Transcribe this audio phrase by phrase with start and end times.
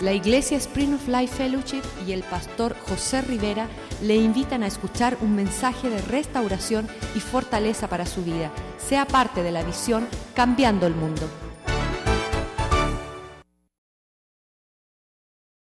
[0.00, 3.68] La Iglesia Spring of Life Fellowship y el pastor José Rivera
[4.00, 6.86] le invitan a escuchar un mensaje de restauración
[7.16, 8.52] y fortaleza para su vida.
[8.78, 10.06] Sea parte de la visión
[10.36, 11.22] Cambiando el Mundo.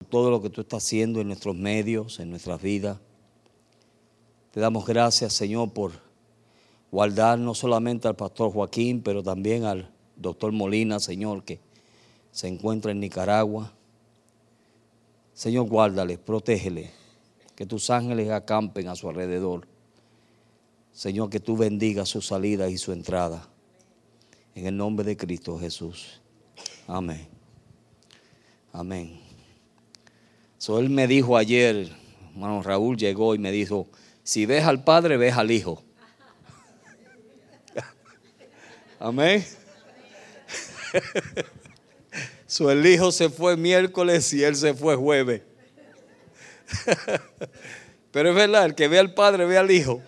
[0.09, 2.99] Todo lo que tú estás haciendo en nuestros medios, en nuestras vidas.
[4.51, 5.93] Te damos gracias, Señor, por
[6.91, 11.61] guardar no solamente al pastor Joaquín, pero también al doctor Molina, Señor, que
[12.33, 13.78] se encuentra en Nicaragua.
[15.39, 16.91] Señor, guárdale, protégele,
[17.55, 19.69] que tus ángeles acampen a su alrededor.
[20.91, 23.49] Señor, que tú bendigas su salida y su entrada.
[24.57, 26.21] En el nombre de Cristo Jesús.
[26.89, 27.29] Amén.
[28.73, 29.21] Amén.
[30.59, 31.89] So, él me dijo ayer,
[32.33, 33.87] hermano Raúl llegó y me dijo,
[34.25, 35.85] si ves al Padre, ves al Hijo.
[38.99, 39.47] Amén.
[42.49, 45.43] Su el hijo se fue miércoles y él se fue jueves.
[48.11, 50.01] Pero es verdad, el que ve al Padre ve al Hijo.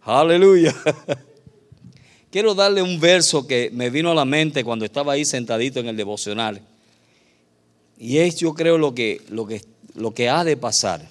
[0.00, 0.74] Aleluya.
[2.30, 5.88] Quiero darle un verso que me vino a la mente cuando estaba ahí sentadito en
[5.88, 6.62] el devocional.
[7.98, 9.62] Y es yo creo lo que, lo que,
[9.94, 11.06] lo que ha de pasar.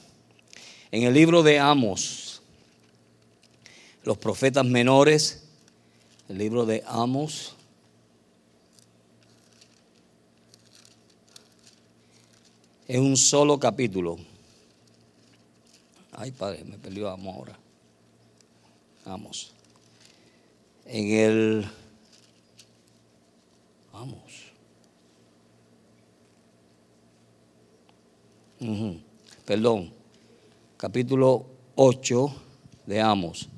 [0.91, 2.41] En el libro de Amos,
[4.03, 5.43] los profetas menores,
[6.29, 7.55] el libro de Amos,
[12.89, 14.17] Es un solo capítulo.
[16.11, 17.59] Ay, padre, me perdió Amos ahora.
[19.05, 19.51] Vamos.
[20.87, 21.67] En el.
[23.93, 24.23] Vamos.
[29.45, 29.93] Perdón.
[30.75, 32.35] Capítulo 8
[32.87, 33.49] de Amos.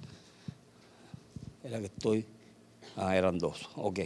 [1.64, 2.26] Era que estoy.
[2.98, 3.70] Ah, eran dos.
[3.78, 4.00] Ok.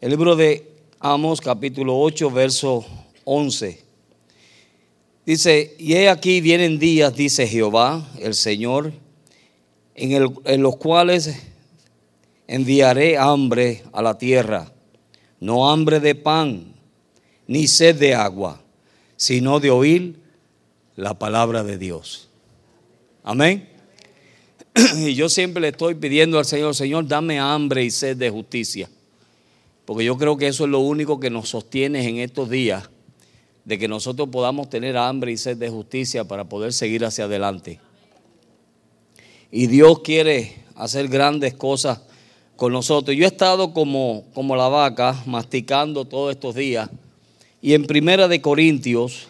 [0.00, 2.86] El libro de Amos, capítulo 8, verso
[3.26, 3.89] 11.
[5.30, 8.92] Dice, y he aquí vienen días, dice Jehová, el Señor,
[9.94, 11.40] en, en, los cuales
[12.48, 14.72] enviaré hambre a la tierra,
[15.38, 16.74] no hambre de pan,
[17.46, 18.60] ni sed de agua,
[19.14, 20.16] sino de oír
[20.96, 22.28] la palabra de Dios.
[23.22, 23.68] Amén.
[24.96, 28.90] Y yo siempre le estoy pidiendo al Señor, Señor, dame hambre y sed de justicia,
[29.84, 32.90] porque yo creo que eso es lo único que nos sostiene en estos días
[33.64, 37.80] de que nosotros podamos tener hambre y sed de justicia para poder seguir hacia adelante.
[39.50, 42.00] Y Dios quiere hacer grandes cosas
[42.56, 43.16] con nosotros.
[43.16, 46.88] Yo he estado como, como la vaca masticando todos estos días.
[47.60, 49.28] Y en Primera de Corintios,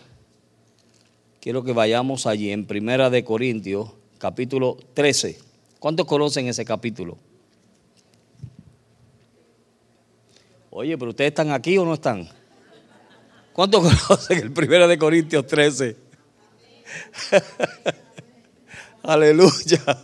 [1.40, 5.38] quiero que vayamos allí, en Primera de Corintios, capítulo 13.
[5.78, 7.16] ¿Cuántos conocen ese capítulo?
[10.70, 12.28] Oye, pero ustedes están aquí o no están?
[13.60, 15.94] ¿Cuántos conocen el primero de Corintios 13?
[19.02, 19.98] Aleluya.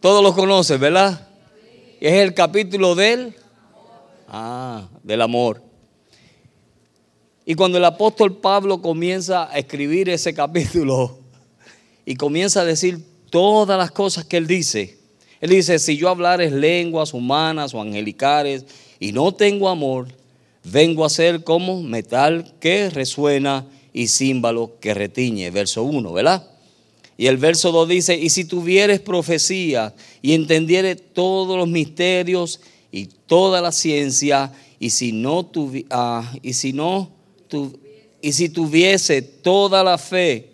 [0.00, 1.28] Todos lo conocen, ¿verdad?
[2.00, 3.34] Es el capítulo del
[4.28, 5.62] ah, del amor.
[7.44, 11.18] Y cuando el apóstol Pablo comienza a escribir ese capítulo
[12.06, 14.96] y comienza a decir todas las cosas que él dice,
[15.38, 18.64] él dice, si yo hablares lenguas humanas o angelicales
[18.98, 20.08] y no tengo amor,
[20.64, 25.50] vengo a ser como metal que resuena y címbalo que retiñe.
[25.50, 26.48] Verso 1, ¿verdad?
[27.16, 32.60] Y el verso 2 dice, y si tuvieres profecía y entendieres todos los misterios
[32.90, 35.48] y toda la ciencia, y si no,
[35.90, 37.14] ah, y si no
[38.20, 40.50] y si tuviese toda la fe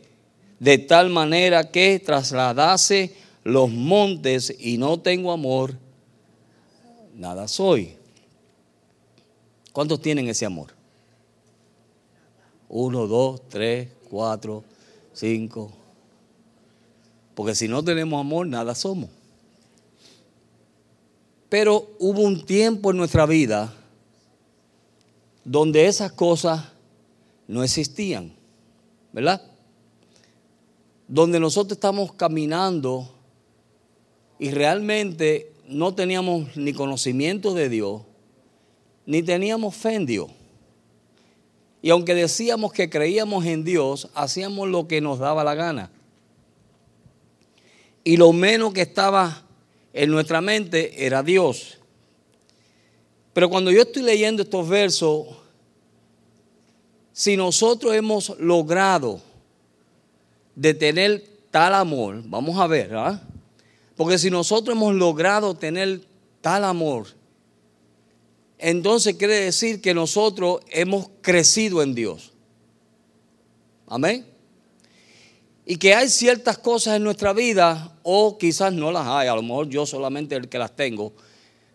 [0.59, 5.79] de tal manera que trasladase los montes y no tengo amor,
[7.15, 8.00] nada soy.
[9.73, 10.73] ¿Cuántos tienen ese amor?
[12.69, 14.65] Uno, dos, tres, cuatro,
[15.13, 15.71] cinco.
[17.35, 19.11] Porque si no tenemos amor, nada somos.
[21.49, 23.75] Pero hubo un tiempo en nuestra vida
[25.45, 26.65] donde esas cosas
[27.49, 28.33] no existían,
[29.13, 29.43] ¿verdad?
[31.09, 33.11] Donde nosotros estamos caminando
[34.39, 38.03] y realmente no teníamos ni conocimiento de Dios,
[39.11, 40.31] ni teníamos fe en Dios.
[41.83, 45.91] Y aunque decíamos que creíamos en Dios, hacíamos lo que nos daba la gana.
[48.05, 49.43] Y lo menos que estaba
[49.93, 51.79] en nuestra mente era Dios.
[53.33, 55.27] Pero cuando yo estoy leyendo estos versos,
[57.13, 59.21] si nosotros hemos logrado
[60.55, 63.21] de tener tal amor, vamos a ver, ¿verdad?
[63.97, 66.03] Porque si nosotros hemos logrado tener
[66.41, 67.19] tal amor,
[68.61, 72.33] entonces quiere decir que nosotros hemos crecido en Dios.
[73.87, 74.27] Amén.
[75.67, 79.43] Y que hay ciertas cosas en nuestra vida, o quizás no las hay, a lo
[79.43, 81.13] mejor yo solamente el que las tengo,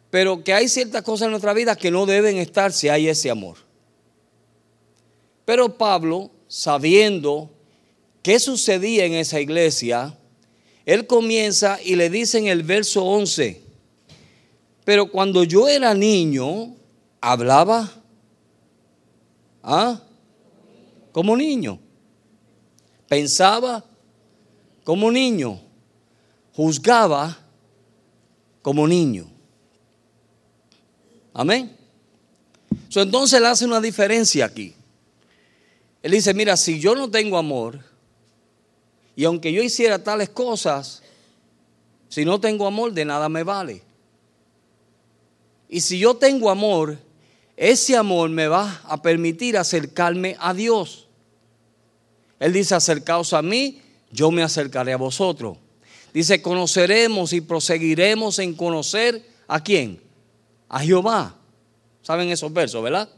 [0.10, 3.30] pero que hay ciertas cosas en nuestra vida que no deben estar si hay ese
[3.30, 3.58] amor.
[5.46, 7.52] Pero Pablo, sabiendo
[8.22, 10.18] qué sucedía en esa iglesia,
[10.86, 13.65] él comienza y le dice en el verso 11,
[14.86, 16.76] pero cuando yo era niño,
[17.20, 17.92] hablaba
[19.64, 20.00] ¿ah?
[21.12, 21.80] como niño,
[23.10, 23.84] pensaba
[24.84, 25.60] como niño,
[26.54, 27.36] juzgaba
[28.62, 29.28] como niño.
[31.34, 31.76] Amén.
[32.94, 34.74] entonces él hace una diferencia aquí.
[36.04, 37.80] Él dice, mira, si yo no tengo amor,
[39.16, 41.02] y aunque yo hiciera tales cosas,
[42.08, 43.82] si no tengo amor, de nada me vale.
[45.70, 46.98] Y si yo tengo amor,
[47.58, 51.08] ese amor me va a permitir acercarme a Dios.
[52.40, 53.82] Él dice, acercaos a mí,
[54.12, 55.58] yo me acercaré a vosotros.
[56.14, 60.02] Dice, conoceremos y proseguiremos en conocer a quién?
[60.70, 61.36] A Jehová.
[62.02, 63.10] ¿Saben esos versos, verdad?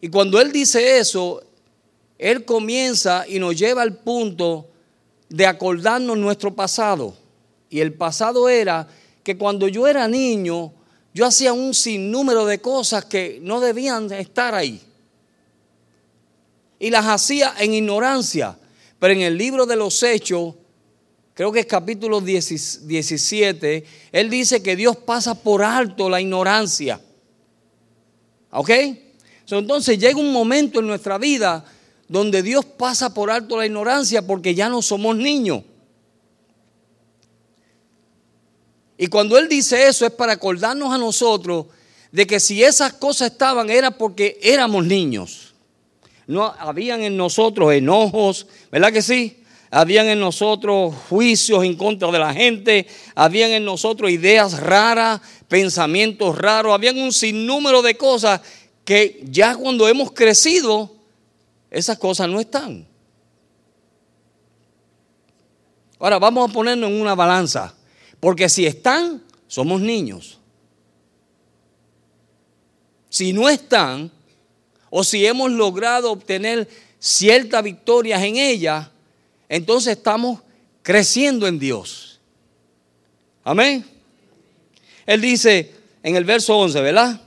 [0.00, 1.42] Y cuando Él dice eso,
[2.18, 4.68] Él comienza y nos lleva al punto
[5.28, 7.16] de acordarnos nuestro pasado.
[7.70, 8.86] Y el pasado era
[9.24, 10.72] que cuando yo era niño,
[11.14, 14.80] yo hacía un sinnúmero de cosas que no debían estar ahí.
[16.78, 18.58] Y las hacía en ignorancia.
[18.98, 20.54] Pero en el libro de los Hechos,
[21.32, 27.00] creo que es capítulo 17, él dice que Dios pasa por alto la ignorancia.
[28.50, 28.70] ¿Ok?
[29.50, 31.64] Entonces llega un momento en nuestra vida
[32.08, 35.62] donde Dios pasa por alto la ignorancia porque ya no somos niños.
[38.96, 41.66] Y cuando Él dice eso es para acordarnos a nosotros
[42.12, 45.54] de que si esas cosas estaban era porque éramos niños.
[46.26, 49.42] No habían en nosotros enojos, ¿verdad que sí?
[49.70, 52.86] Habían en nosotros juicios en contra de la gente,
[53.16, 58.40] habían en nosotros ideas raras, pensamientos raros, habían un sinnúmero de cosas
[58.84, 60.94] que ya cuando hemos crecido,
[61.70, 62.86] esas cosas no están.
[65.98, 67.74] Ahora vamos a ponernos en una balanza.
[68.24, 70.38] Porque si están, somos niños.
[73.10, 74.10] Si no están,
[74.88, 76.66] o si hemos logrado obtener
[76.98, 78.88] ciertas victorias en ellas,
[79.46, 80.40] entonces estamos
[80.82, 82.18] creciendo en Dios.
[83.44, 83.84] Amén.
[85.04, 87.20] Él dice en el verso 11, ¿verdad?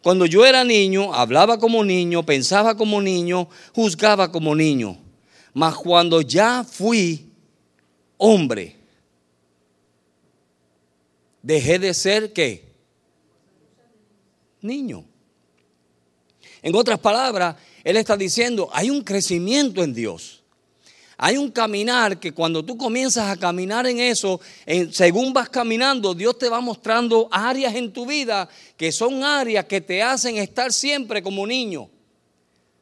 [0.00, 4.96] Cuando yo era niño, hablaba como niño, pensaba como niño, juzgaba como niño.
[5.54, 7.32] Mas cuando ya fui
[8.16, 8.75] hombre,
[11.46, 12.64] dejé de ser qué?
[14.60, 15.04] Niño.
[16.60, 17.54] En otras palabras,
[17.84, 20.42] Él está diciendo, hay un crecimiento en Dios.
[21.16, 24.40] Hay un caminar que cuando tú comienzas a caminar en eso,
[24.90, 29.80] según vas caminando, Dios te va mostrando áreas en tu vida que son áreas que
[29.80, 31.88] te hacen estar siempre como niño.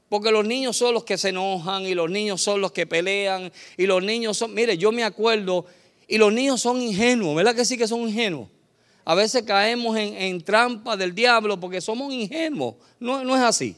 [0.09, 3.53] Porque los niños son los que se enojan y los niños son los que pelean
[3.77, 5.67] y los niños son, mire, yo me acuerdo,
[6.09, 8.54] y los niños son ingenuos, ¿verdad que sí que son ingenuos?
[9.05, 12.77] A veces caemos en, en trampa del diablo porque somos ingenuos.
[12.99, 13.77] No, no es así.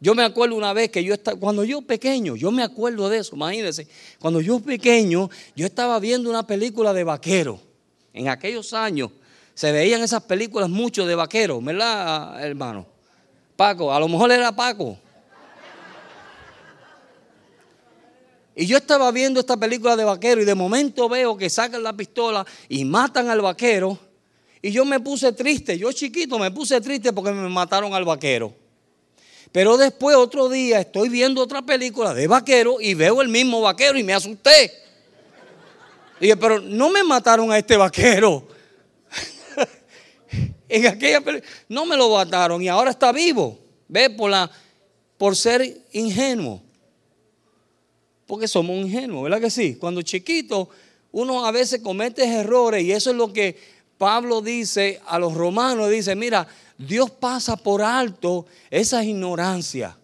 [0.00, 3.18] Yo me acuerdo una vez que yo estaba, cuando yo pequeño, yo me acuerdo de
[3.18, 3.88] eso, imagínense,
[4.20, 7.60] cuando yo pequeño, yo estaba viendo una película de vaquero.
[8.12, 9.10] En aquellos años
[9.54, 12.86] se veían esas películas mucho de vaquero, ¿verdad, hermano?
[13.56, 14.96] Paco, a lo mejor era Paco.
[18.60, 21.92] Y yo estaba viendo esta película de vaquero y de momento veo que sacan la
[21.92, 23.96] pistola y matan al vaquero.
[24.60, 28.52] Y yo me puse triste, yo chiquito me puse triste porque me mataron al vaquero.
[29.52, 33.96] Pero después otro día estoy viendo otra película de vaquero y veo el mismo vaquero
[33.96, 34.72] y me asusté.
[36.18, 38.44] dije, pero no me mataron a este vaquero.
[40.68, 43.56] en aquella película no me lo mataron y ahora está vivo.
[43.86, 44.50] Ve por la
[45.16, 46.67] por ser ingenuo
[48.28, 49.76] porque somos ingenuos, ¿verdad que sí?
[49.76, 50.68] Cuando chiquito
[51.12, 53.56] uno a veces comete errores y eso es lo que
[53.96, 59.96] Pablo dice a los romanos, dice, mira, Dios pasa por alto esa ignorancia.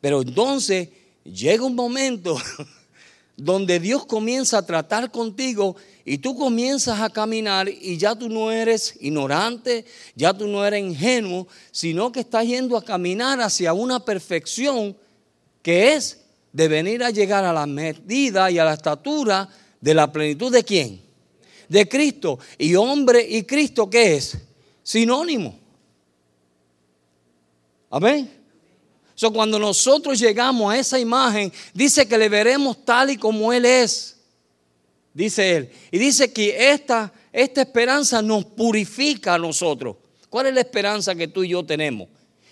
[0.00, 0.88] Pero entonces
[1.22, 2.38] llega un momento
[3.36, 5.76] donde Dios comienza a tratar contigo
[6.06, 9.84] y tú comienzas a caminar y ya tú no eres ignorante,
[10.16, 14.96] ya tú no eres ingenuo, sino que estás yendo a caminar hacia una perfección
[15.62, 19.48] que es de venir a llegar a la medida y a la estatura
[19.80, 21.08] de la plenitud de quién?
[21.68, 22.38] de Cristo.
[22.56, 24.38] Y hombre y Cristo, ¿qué es?
[24.82, 25.58] Sinónimo.
[27.90, 28.30] Amén.
[29.14, 33.64] So, cuando nosotros llegamos a esa imagen, dice que le veremos tal y como Él
[33.64, 34.16] es.
[35.12, 35.70] Dice Él.
[35.90, 39.96] Y dice que esta, esta esperanza nos purifica a nosotros.
[40.30, 42.08] ¿Cuál es la esperanza que tú y yo tenemos?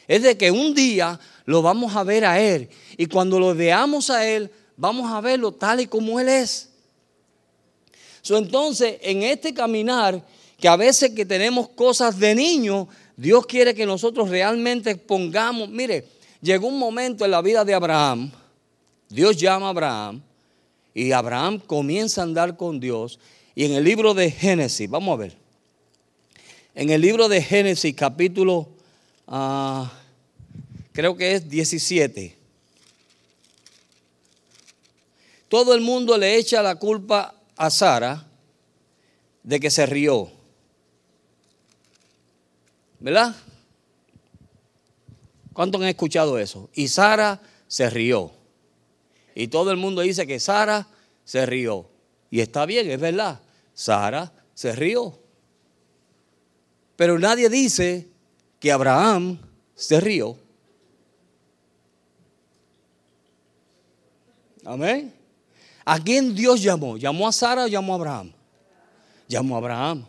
[0.08, 2.68] Es de que un día lo vamos a ver a Él.
[2.98, 6.68] Y cuando lo veamos a Él, vamos a verlo tal y como Él es.
[8.20, 10.22] So, entonces, en este caminar,
[10.58, 16.04] que a veces que tenemos cosas de niño, Dios quiere que nosotros realmente pongamos, mire,
[16.42, 18.30] llegó un momento en la vida de Abraham,
[19.08, 20.22] Dios llama a Abraham
[20.92, 23.18] y Abraham comienza a andar con Dios.
[23.54, 25.36] Y en el libro de Génesis, vamos a ver,
[26.74, 28.68] en el libro de Génesis capítulo,
[29.28, 29.84] uh,
[30.96, 32.34] creo que es 17,
[35.46, 38.26] todo el mundo le echa la culpa a Sara
[39.42, 40.30] de que se rió.
[42.98, 43.36] ¿Verdad?
[45.52, 46.70] ¿Cuántos han escuchado eso?
[46.72, 48.32] Y Sara se rió.
[49.34, 50.88] Y todo el mundo dice que Sara
[51.26, 51.90] se rió.
[52.30, 53.42] Y está bien, es verdad.
[53.74, 55.18] Sara se rió.
[56.96, 58.08] Pero nadie dice
[58.58, 59.38] que Abraham
[59.74, 60.38] se rió.
[64.66, 65.14] Amén.
[65.84, 66.96] ¿A quién Dios llamó?
[66.96, 68.32] ¿Llamó a Sara o llamó a Abraham?
[69.28, 70.04] Llamó a Abraham.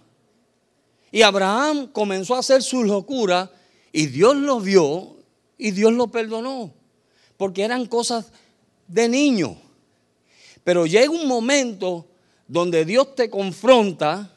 [1.11, 3.51] Y Abraham comenzó a hacer su locura
[3.91, 5.17] y Dios lo vio
[5.57, 6.73] y Dios lo perdonó.
[7.37, 8.31] Porque eran cosas
[8.87, 9.55] de niño.
[10.63, 12.07] Pero llega un momento
[12.47, 14.33] donde Dios te confronta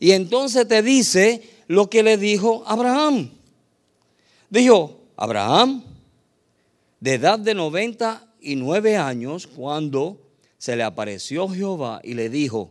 [0.00, 3.30] y entonces te dice lo que le dijo Abraham.
[4.50, 5.84] Dijo, Abraham,
[6.98, 7.54] de edad de
[8.42, 10.20] 99 años, cuando
[10.58, 12.70] se le apareció Jehová y le dijo,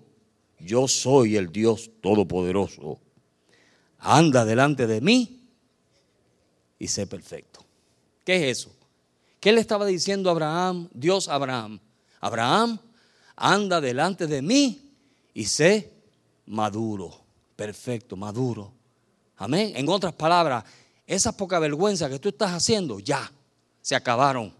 [0.59, 2.99] yo soy el Dios Todopoderoso
[4.01, 5.47] anda delante de mí
[6.79, 7.63] y sé perfecto.
[8.25, 8.75] ¿Qué es eso?
[9.39, 11.79] ¿Qué le estaba diciendo a Abraham, Dios Abraham?
[12.19, 12.79] Abraham,
[13.35, 14.91] anda delante de mí
[15.33, 15.93] y sé
[16.47, 17.23] maduro,
[17.55, 18.73] perfecto, maduro.
[19.37, 19.73] Amén.
[19.75, 20.63] En otras palabras,
[21.05, 23.31] esas poca vergüenza que tú estás haciendo, ya,
[23.81, 24.53] se acabaron.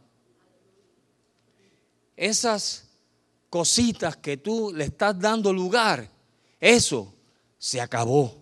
[2.22, 2.88] Esas
[3.50, 6.08] cositas que tú le estás dando lugar,
[6.60, 7.12] eso
[7.58, 8.38] se acabó.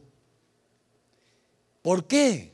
[1.81, 2.51] ¿Por qué?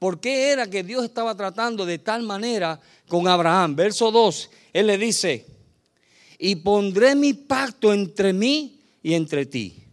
[0.00, 3.76] ¿Por qué era que Dios estaba tratando de tal manera con Abraham?
[3.76, 5.46] Verso 2, Él le dice,
[6.36, 9.84] y pondré mi pacto entre mí y entre ti,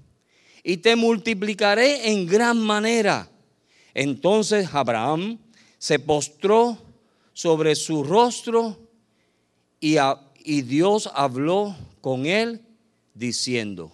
[0.63, 3.29] y te multiplicaré en gran manera.
[3.93, 5.37] Entonces Abraham
[5.77, 6.79] se postró
[7.31, 8.87] sobre su rostro
[9.79, 9.97] y,
[10.47, 12.61] y Dios habló con él
[13.13, 13.91] diciendo,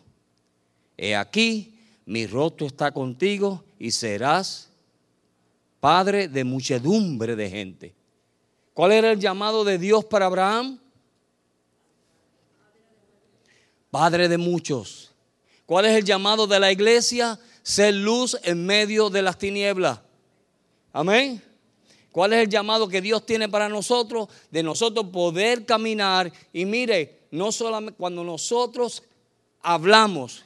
[0.96, 4.70] he aquí, mi rostro está contigo y serás
[5.80, 7.96] padre de muchedumbre de gente.
[8.76, 10.80] ¿Cuál era el llamado de Dios para Abraham?
[13.90, 15.12] Padre de muchos.
[15.66, 17.40] ¿Cuál es el llamado de la iglesia?
[17.64, 20.02] Ser luz en medio de las tinieblas.
[20.92, 21.42] Amén.
[22.14, 24.30] ¿Cuál es el llamado que Dios tiene para nosotros?
[24.52, 26.32] De nosotros poder caminar.
[26.54, 29.02] Y mire, no solamente cuando nosotros
[29.64, 30.44] hablamos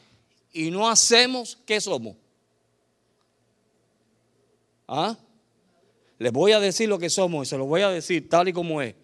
[0.54, 2.16] y no hacemos, ¿qué somos?
[4.88, 5.18] ¿Ah?
[6.18, 8.54] Les voy a decir lo que somos y se lo voy a decir tal y
[8.54, 8.96] como es.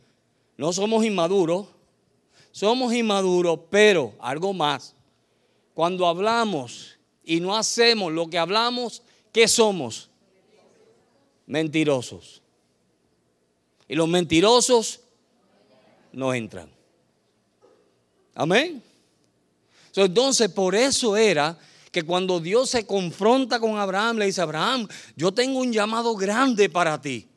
[0.55, 1.67] No somos inmaduros,
[2.53, 4.95] somos inmaduros, pero algo más.
[5.73, 9.03] Cuando hablamos y no hacemos lo que hablamos,
[9.33, 10.09] ¿qué somos?
[11.45, 12.42] Mentirosos.
[13.93, 15.01] Y los mentirosos
[16.13, 16.67] no entran.
[18.33, 18.81] Amén.
[19.95, 21.55] Entonces, por eso era
[21.91, 26.69] que cuando Dios se confronta con Abraham, le dice, Abraham, yo tengo un llamado grande
[26.69, 27.27] para ti.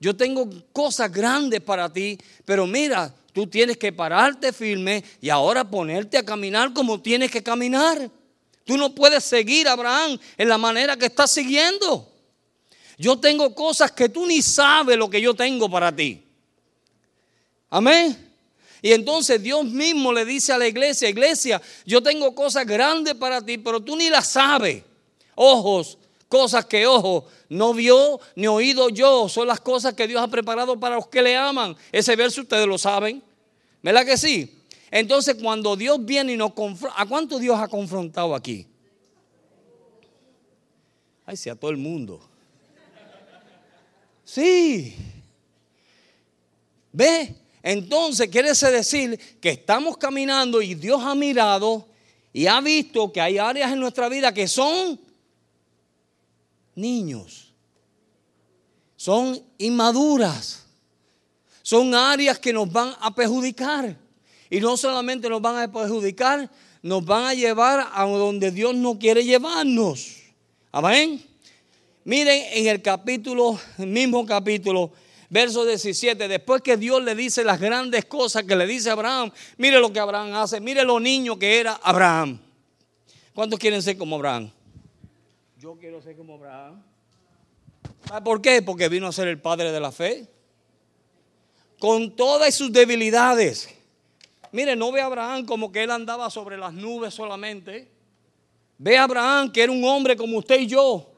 [0.00, 5.70] Yo tengo cosas grandes para ti, pero mira, tú tienes que pararte firme y ahora
[5.70, 8.10] ponerte a caminar como tienes que caminar.
[8.64, 12.15] Tú no puedes seguir, Abraham, en la manera que estás siguiendo.
[12.98, 16.22] Yo tengo cosas que tú ni sabes lo que yo tengo para ti.
[17.68, 18.26] Amén.
[18.80, 23.44] Y entonces Dios mismo le dice a la iglesia, iglesia, yo tengo cosas grandes para
[23.44, 24.82] ti, pero tú ni las sabes.
[25.34, 25.98] Ojos,
[26.28, 30.78] cosas que ojo no vio ni oído yo, son las cosas que Dios ha preparado
[30.78, 31.76] para los que le aman.
[31.92, 33.22] Ese verso ustedes lo saben.
[33.82, 34.62] ¿Verdad que sí?
[34.90, 38.66] Entonces cuando Dios viene y nos confronta, ¿a cuánto Dios ha confrontado aquí?
[41.24, 42.20] Ay, sí, a todo el mundo.
[44.26, 44.94] Sí.
[46.92, 47.34] ¿Ve?
[47.62, 51.88] Entonces quiere decir que estamos caminando y Dios ha mirado
[52.32, 55.00] y ha visto que hay áreas en nuestra vida que son
[56.74, 57.52] niños,
[58.96, 60.64] son inmaduras,
[61.62, 63.96] son áreas que nos van a perjudicar.
[64.50, 66.50] Y no solamente nos van a perjudicar,
[66.82, 70.16] nos van a llevar a donde Dios no quiere llevarnos.
[70.70, 71.24] Amén.
[72.06, 74.92] Miren en el capítulo, el mismo capítulo,
[75.28, 79.32] verso 17, después que Dios le dice las grandes cosas que le dice a Abraham,
[79.56, 82.38] mire lo que Abraham hace, mire lo niño que era Abraham.
[83.34, 84.52] ¿Cuántos quieren ser como Abraham?
[85.58, 86.80] Yo quiero ser como Abraham.
[88.22, 88.62] por qué?
[88.62, 90.28] Porque vino a ser el padre de la fe.
[91.80, 93.68] Con todas sus debilidades.
[94.52, 97.90] Mire, no ve a Abraham como que él andaba sobre las nubes solamente.
[98.78, 101.15] Ve a Abraham que era un hombre como usted y yo,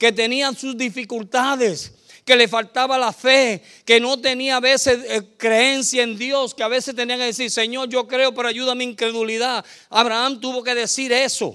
[0.00, 1.92] que tenía sus dificultades,
[2.24, 6.62] que le faltaba la fe, que no tenía a veces eh, creencia en Dios, que
[6.62, 9.62] a veces tenía que decir, Señor, yo creo, pero ayuda a mi incredulidad.
[9.90, 11.54] Abraham tuvo que decir eso.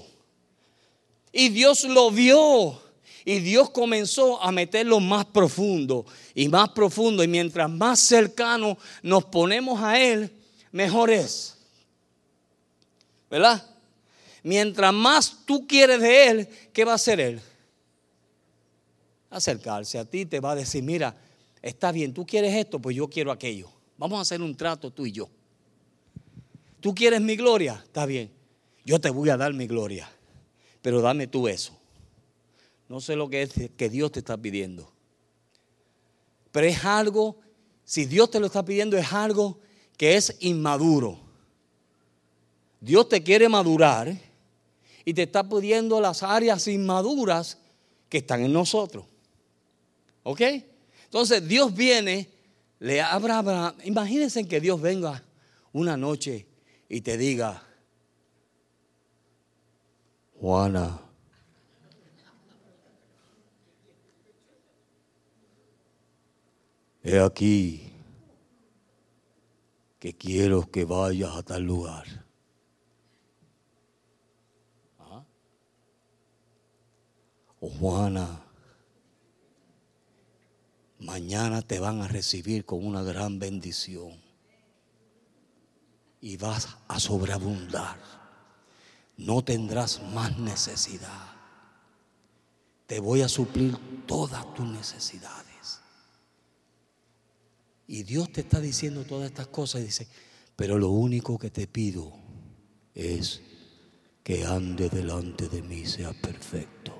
[1.32, 2.80] Y Dios lo vio.
[3.24, 7.24] Y Dios comenzó a meterlo más profundo y más profundo.
[7.24, 10.30] Y mientras más cercano nos ponemos a Él,
[10.70, 11.56] mejor es.
[13.28, 13.68] ¿Verdad?
[14.44, 17.40] Mientras más tú quieres de Él, ¿qué va a hacer Él?
[19.36, 21.14] Acercarse a ti, te va a decir, mira,
[21.60, 23.70] está bien, tú quieres esto, pues yo quiero aquello.
[23.98, 25.28] Vamos a hacer un trato tú y yo.
[26.80, 28.30] Tú quieres mi gloria, está bien.
[28.84, 30.08] Yo te voy a dar mi gloria,
[30.80, 31.76] pero dame tú eso.
[32.88, 34.90] No sé lo que es que Dios te está pidiendo.
[36.52, 37.36] Pero es algo,
[37.84, 39.58] si Dios te lo está pidiendo, es algo
[39.96, 41.18] que es inmaduro.
[42.80, 44.16] Dios te quiere madurar
[45.04, 47.58] y te está pidiendo las áreas inmaduras
[48.08, 49.04] que están en nosotros.
[50.28, 50.40] ¿Ok?
[51.04, 52.28] Entonces Dios viene,
[52.80, 55.22] le abra, imagínense que Dios venga
[55.72, 56.48] una noche
[56.88, 57.62] y te diga,
[60.40, 61.00] Juana,
[67.04, 67.92] he aquí
[70.00, 72.04] que quiero que vayas a tal lugar.
[74.98, 75.24] ¿Ah?
[77.60, 78.45] O Juana,
[81.06, 84.20] mañana te van a recibir con una gran bendición
[86.20, 87.96] y vas a sobreabundar.
[89.16, 91.30] No tendrás más necesidad.
[92.86, 95.80] Te voy a suplir todas tus necesidades.
[97.86, 100.08] Y Dios te está diciendo todas estas cosas y dice,
[100.56, 102.12] pero lo único que te pido
[102.94, 103.42] es
[104.24, 106.95] que ande delante de mí sea perfecto.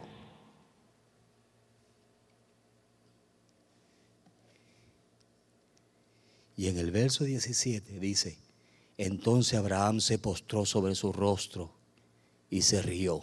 [6.57, 8.39] Y en el verso 17 dice,
[8.97, 11.71] entonces Abraham se postró sobre su rostro
[12.49, 13.23] y se rió.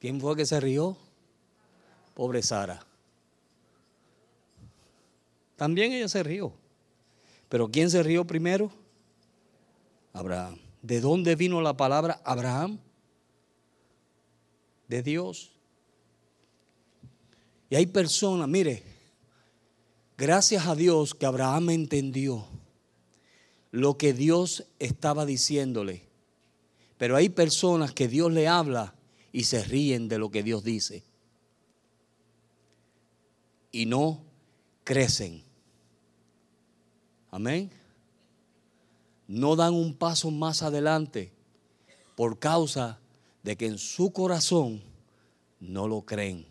[0.00, 0.96] ¿Quién fue que se rió?
[2.14, 2.84] Pobre Sara.
[5.54, 6.52] También ella se rió.
[7.48, 8.70] Pero ¿quién se rió primero?
[10.12, 10.58] Abraham.
[10.82, 12.78] ¿De dónde vino la palabra Abraham?
[14.88, 15.52] De Dios.
[17.70, 18.95] Y hay personas, mire,
[20.16, 22.46] gracias a Dios que Abraham entendió
[23.70, 26.08] lo que Dios estaba diciéndole.
[26.98, 28.94] Pero hay personas que Dios le habla
[29.32, 31.04] y se ríen de lo que Dios dice.
[33.70, 34.22] Y no
[34.82, 35.42] crecen.
[37.30, 37.70] Amén.
[39.28, 41.32] No dan un paso más adelante
[42.14, 42.98] por causa
[43.42, 44.82] de que en su corazón
[45.60, 46.46] no lo creen.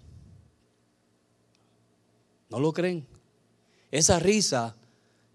[2.49, 3.14] No lo creen.
[3.95, 4.75] Esa risa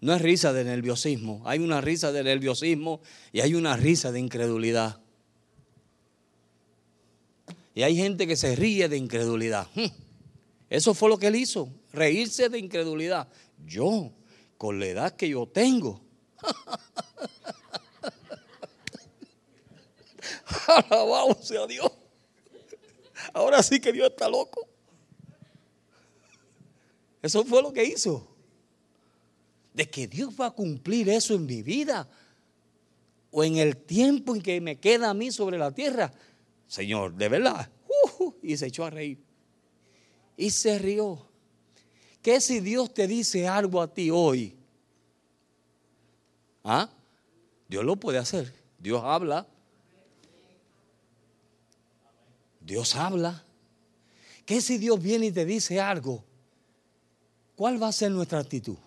[0.01, 1.41] no es risa de nerviosismo.
[1.45, 4.99] Hay una risa de nerviosismo y hay una risa de incredulidad.
[7.73, 9.67] Y hay gente que se ríe de incredulidad.
[9.73, 9.87] Hmm.
[10.69, 13.27] Eso fue lo que él hizo, reírse de incredulidad.
[13.65, 14.11] Yo,
[14.59, 15.99] con la edad que yo tengo.
[20.67, 21.91] Alabado sea Dios.
[23.33, 24.67] Ahora sí que Dios está loco.
[27.23, 28.30] Eso fue lo que hizo.
[29.73, 32.07] De que Dios va a cumplir eso en mi vida
[33.31, 36.11] o en el tiempo en que me queda a mí sobre la tierra.
[36.67, 37.69] Señor, de verdad.
[38.43, 39.17] y se echó a reír.
[40.37, 41.25] Y se rió.
[42.21, 44.55] ¿Qué si Dios te dice algo a ti hoy?
[46.63, 46.89] ¿Ah?
[47.67, 48.53] Dios lo puede hacer.
[48.77, 49.47] Dios habla.
[52.59, 53.43] Dios habla.
[54.45, 56.23] ¿Qué si Dios viene y te dice algo?
[57.55, 58.77] ¿Cuál va a ser nuestra actitud?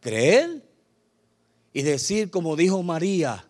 [0.00, 0.68] ¿Creer?
[1.78, 3.44] y decir como dijo María,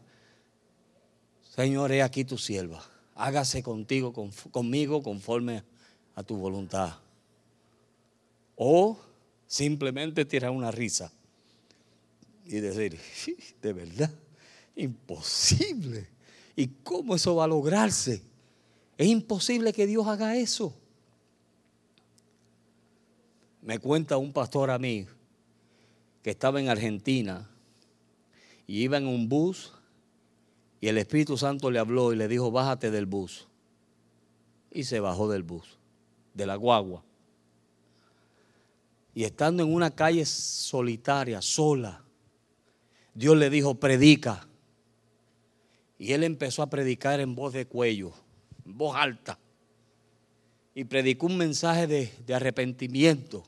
[1.55, 2.85] Señor, he aquí tu sierva,
[3.15, 4.13] hágase contigo,
[4.51, 5.65] conmigo conforme
[6.15, 6.99] a tu voluntad.
[8.55, 8.99] O
[9.47, 11.11] simplemente tirar una risa
[12.45, 12.99] y decir,
[13.63, 14.11] de verdad,
[14.77, 16.07] imposible.
[16.55, 18.23] ¿Y cómo eso va a lograrse?
[18.99, 20.75] Es imposible que Dios haga eso.
[23.63, 25.07] Me cuenta un pastor a mí
[26.23, 27.49] que estaba en Argentina
[28.67, 29.73] y iba en un bus
[30.81, 33.49] y el Espíritu Santo le habló y le dijo, bájate del bus.
[34.71, 35.79] Y se bajó del bus,
[36.35, 37.03] de la guagua.
[39.15, 42.05] Y estando en una calle solitaria, sola,
[43.15, 44.47] Dios le dijo, predica.
[45.99, 48.13] Y él empezó a predicar en voz de cuello,
[48.65, 49.39] en voz alta.
[50.75, 53.43] Y predicó un mensaje de, arrepentimiento.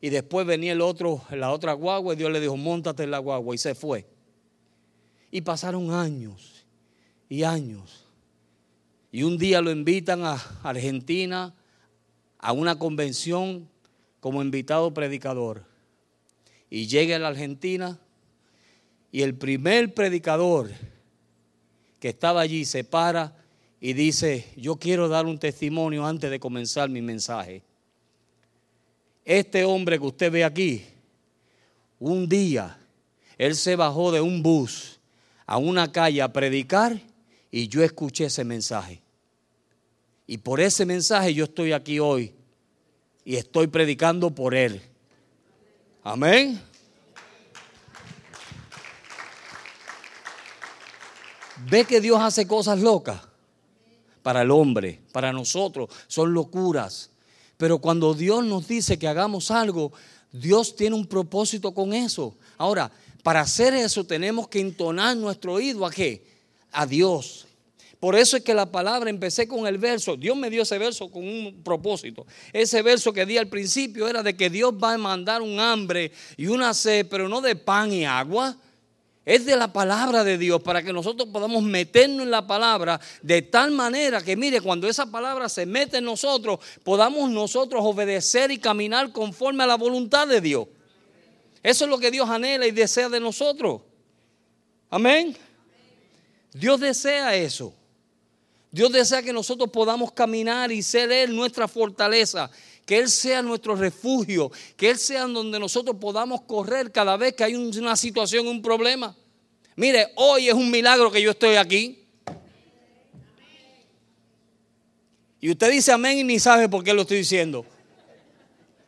[0.00, 3.18] Y después venía el otro, la otra guagua, y Dios le dijo, montate en la
[3.18, 4.06] guagua, y se fue.
[5.30, 6.66] Y pasaron años
[7.28, 8.06] y años.
[9.10, 11.54] Y un día lo invitan a Argentina
[12.38, 13.68] a una convención
[14.20, 15.64] como invitado predicador.
[16.68, 17.98] Y llega a la Argentina
[19.12, 20.70] y el primer predicador
[22.00, 23.36] que estaba allí se para
[23.80, 27.62] y dice, yo quiero dar un testimonio antes de comenzar mi mensaje.
[29.26, 30.86] Este hombre que usted ve aquí,
[31.98, 32.78] un día,
[33.36, 35.00] él se bajó de un bus
[35.44, 37.00] a una calle a predicar
[37.50, 39.02] y yo escuché ese mensaje.
[40.28, 42.34] Y por ese mensaje yo estoy aquí hoy
[43.24, 44.80] y estoy predicando por Él.
[46.04, 46.62] Amén.
[51.68, 53.20] Ve que Dios hace cosas locas
[54.22, 57.10] para el hombre, para nosotros, son locuras.
[57.56, 59.92] Pero cuando Dios nos dice que hagamos algo,
[60.32, 62.36] Dios tiene un propósito con eso.
[62.58, 62.90] Ahora,
[63.22, 66.24] para hacer eso tenemos que entonar nuestro oído a qué?
[66.72, 67.46] A Dios.
[67.98, 71.10] Por eso es que la palabra, empecé con el verso, Dios me dio ese verso
[71.10, 72.26] con un propósito.
[72.52, 76.12] Ese verso que di al principio era de que Dios va a mandar un hambre
[76.36, 78.56] y una sed, pero no de pan y agua.
[79.26, 83.42] Es de la palabra de Dios para que nosotros podamos meternos en la palabra de
[83.42, 88.58] tal manera que, mire, cuando esa palabra se mete en nosotros, podamos nosotros obedecer y
[88.58, 90.68] caminar conforme a la voluntad de Dios.
[91.60, 93.80] Eso es lo que Dios anhela y desea de nosotros.
[94.88, 95.36] Amén.
[96.52, 97.74] Dios desea eso.
[98.70, 102.48] Dios desea que nosotros podamos caminar y ser Él nuestra fortaleza,
[102.86, 107.42] que Él sea nuestro refugio, que Él sea donde nosotros podamos correr cada vez que
[107.42, 109.14] hay una situación, un problema.
[109.74, 112.04] Mire, hoy es un milagro que yo estoy aquí.
[115.40, 117.66] Y usted dice amén y ni sabe por qué lo estoy diciendo.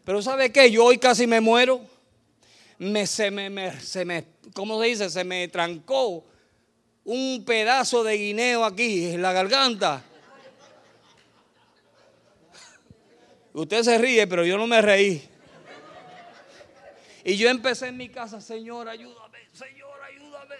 [0.04, 0.70] Pero ¿sabe qué?
[0.70, 1.80] Yo hoy casi me muero.
[2.78, 5.10] Me, se me, se me, ¿cómo se dice?
[5.10, 6.24] Se me trancó
[7.04, 10.04] un pedazo de guineo aquí en la garganta.
[13.52, 15.28] Usted se ríe, pero yo no me reí.
[17.24, 20.54] Y yo empecé en mi casa, Señor, ayúdame, Señor, ayúdame,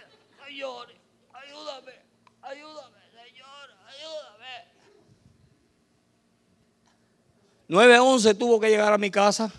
[0.45, 0.87] Señor,
[1.33, 1.93] ayúdame,
[2.41, 4.65] ayúdame, Señor, ayúdame.
[7.67, 9.51] 911 tuvo que llegar a mi casa.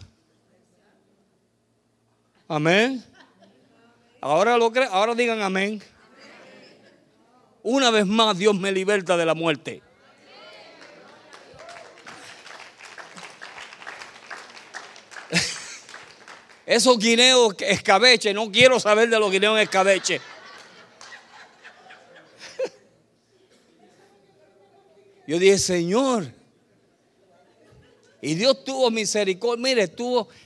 [2.46, 3.04] Amén.
[4.20, 5.82] Ahora lo creen, ahora digan amén.
[7.62, 9.82] Una vez más Dios me liberta de la muerte.
[16.70, 20.20] Esos guineos escabeche, no quiero saber de los guineos escabeche.
[25.26, 26.32] Yo dije, Señor,
[28.22, 29.60] y Dios tuvo misericordia.
[29.60, 29.92] Mire,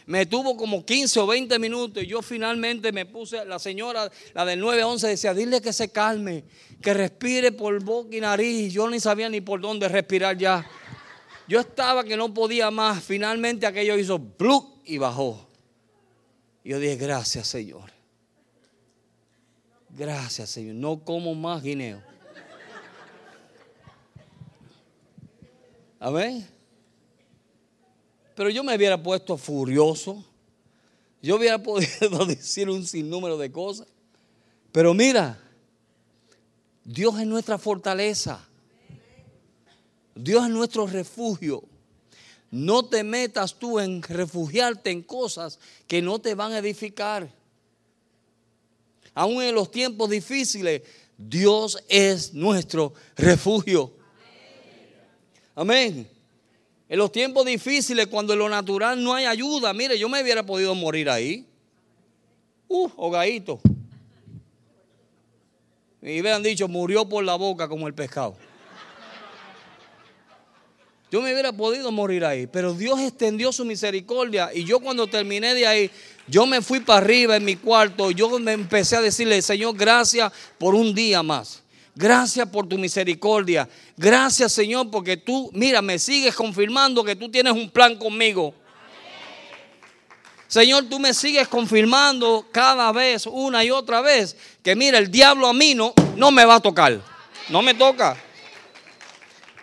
[0.06, 2.02] me tuvo como 15 o 20 minutos.
[2.02, 6.44] Y yo finalmente me puse, la señora, la del 911, decía, dile que se calme,
[6.80, 8.72] que respire por boca y nariz.
[8.72, 10.66] Yo ni sabía ni por dónde respirar ya.
[11.48, 13.04] Yo estaba que no podía más.
[13.04, 15.50] Finalmente aquello hizo bluk y bajó.
[16.64, 17.92] Y yo dije, gracias Señor.
[19.90, 20.74] Gracias Señor.
[20.74, 22.02] No como más guineo.
[26.00, 26.48] Amén.
[28.34, 30.24] Pero yo me hubiera puesto furioso.
[31.22, 33.86] Yo hubiera podido decir un sinnúmero de cosas.
[34.72, 35.38] Pero mira,
[36.84, 38.46] Dios es nuestra fortaleza.
[40.14, 41.62] Dios es nuestro refugio.
[42.54, 47.28] No te metas tú en refugiarte en cosas que no te van a edificar.
[49.12, 50.82] Aún en los tiempos difíciles,
[51.18, 53.92] Dios es nuestro refugio.
[55.56, 56.08] Amén.
[56.88, 60.46] En los tiempos difíciles, cuando en lo natural no hay ayuda, mire, yo me hubiera
[60.46, 61.44] podido morir ahí.
[62.68, 63.60] Uh, hogadito.
[66.00, 68.36] Y hubieran dicho, murió por la boca como el pescado.
[71.14, 75.54] Yo me hubiera podido morir ahí, pero Dios extendió su misericordia y yo cuando terminé
[75.54, 75.88] de ahí,
[76.26, 80.32] yo me fui para arriba en mi cuarto, yo me empecé a decirle, Señor, gracias
[80.58, 81.62] por un día más.
[81.94, 83.68] Gracias por tu misericordia.
[83.96, 88.52] Gracias, Señor, porque tú, mira, me sigues confirmando que tú tienes un plan conmigo.
[90.48, 95.46] Señor, tú me sigues confirmando cada vez, una y otra vez, que mira, el diablo
[95.46, 97.00] a mí no, no me va a tocar.
[97.50, 98.16] No me toca.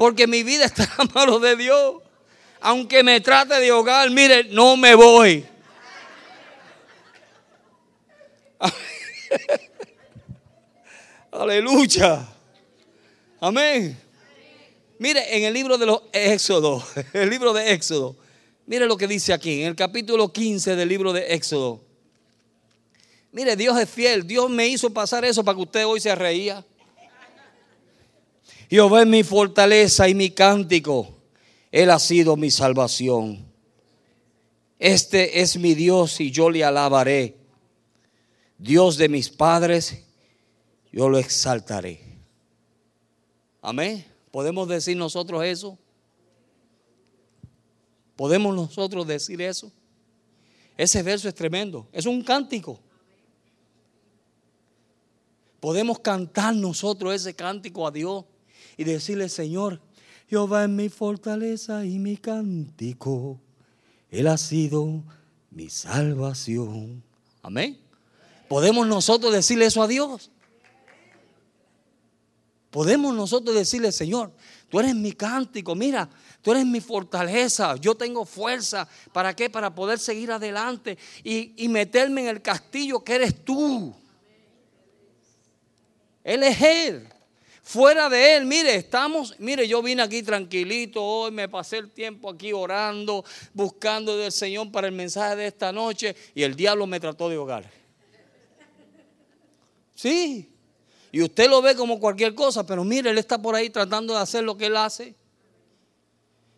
[0.01, 2.01] Porque mi vida está en mano de Dios.
[2.59, 5.45] Aunque me trate de ahogar, mire, no me voy.
[11.31, 12.27] Aleluya.
[13.39, 13.95] Amén.
[14.97, 16.83] Mire, en el libro de los Éxodos,
[17.13, 18.15] el libro de Éxodo,
[18.65, 21.79] mire lo que dice aquí, en el capítulo 15 del libro de Éxodo.
[23.31, 24.25] Mire, Dios es fiel.
[24.25, 26.65] Dios me hizo pasar eso para que usted hoy se reía.
[28.71, 31.17] Jehová es mi fortaleza y mi cántico.
[31.73, 33.45] Él ha sido mi salvación.
[34.79, 37.35] Este es mi Dios y yo le alabaré.
[38.57, 40.05] Dios de mis padres,
[40.89, 41.99] yo lo exaltaré.
[43.61, 44.05] Amén.
[44.31, 45.77] ¿Podemos decir nosotros eso?
[48.15, 49.69] ¿Podemos nosotros decir eso?
[50.77, 51.89] Ese verso es tremendo.
[51.91, 52.79] Es un cántico.
[55.59, 58.23] Podemos cantar nosotros ese cántico a Dios
[58.77, 59.81] y decirle, Señor,
[60.27, 63.39] Jehová es mi fortaleza y mi cántico.
[64.09, 65.03] Él ha sido
[65.49, 67.03] mi salvación.
[67.41, 67.77] Amén.
[68.47, 70.31] ¿Podemos nosotros decirle eso a Dios?
[72.69, 74.31] Podemos nosotros decirle, Señor,
[74.69, 76.09] tú eres mi cántico, mira,
[76.41, 78.87] tú eres mi fortaleza, yo tengo fuerza.
[79.11, 79.49] ¿Para qué?
[79.49, 83.93] Para poder seguir adelante y, y meterme en el castillo que eres tú.
[86.23, 87.09] Él es Él.
[87.63, 92.29] Fuera de Él, mire, estamos, mire, yo vine aquí tranquilito hoy, me pasé el tiempo
[92.29, 96.99] aquí orando, buscando del Señor para el mensaje de esta noche y el diablo me
[96.99, 97.69] trató de ahogar.
[99.95, 100.49] Sí,
[101.11, 104.19] y usted lo ve como cualquier cosa, pero mire, Él está por ahí tratando de
[104.21, 105.13] hacer lo que Él hace.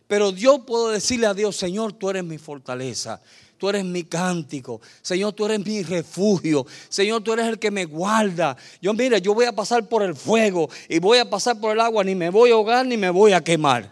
[0.08, 3.22] Pero yo puedo decirle a Dios, Señor, tú eres mi fortaleza
[3.64, 4.82] tú eres mi cántico.
[5.02, 6.66] Señor, tú eres mi refugio.
[6.90, 8.58] Señor, tú eres el que me guarda.
[8.82, 11.80] Yo, mira, yo voy a pasar por el fuego y voy a pasar por el
[11.80, 13.90] agua, ni me voy a ahogar ni me voy a quemar.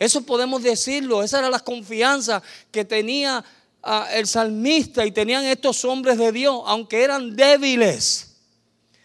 [0.00, 1.22] Eso podemos decirlo.
[1.22, 3.44] Esa era la confianza que tenía
[3.84, 8.34] ah, el salmista y tenían estos hombres de Dios, aunque eran débiles.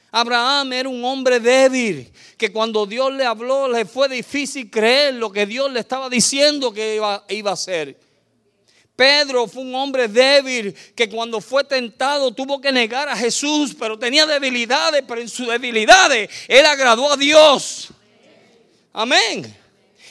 [0.10, 5.32] Abraham era un hombre débil, que cuando Dios le habló le fue difícil creer lo
[5.32, 8.09] que Dios le estaba diciendo que iba, iba a hacer.
[9.00, 13.98] Pedro fue un hombre débil que cuando fue tentado tuvo que negar a Jesús, pero
[13.98, 17.92] tenía debilidades, pero en sus debilidades él agradó a Dios.
[18.92, 19.56] Amén.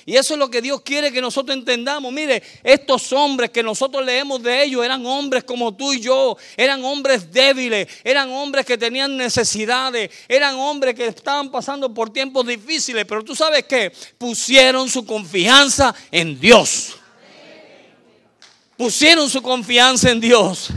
[0.07, 2.11] Y eso es lo que Dios quiere que nosotros entendamos.
[2.11, 6.39] Mire, estos hombres que nosotros leemos de ellos eran hombres como tú y yo.
[6.57, 12.47] Eran hombres débiles, eran hombres que tenían necesidades, eran hombres que estaban pasando por tiempos
[12.47, 13.05] difíciles.
[13.07, 16.98] Pero tú sabes que pusieron su confianza en Dios
[18.79, 20.71] pusieron su confianza en Dios.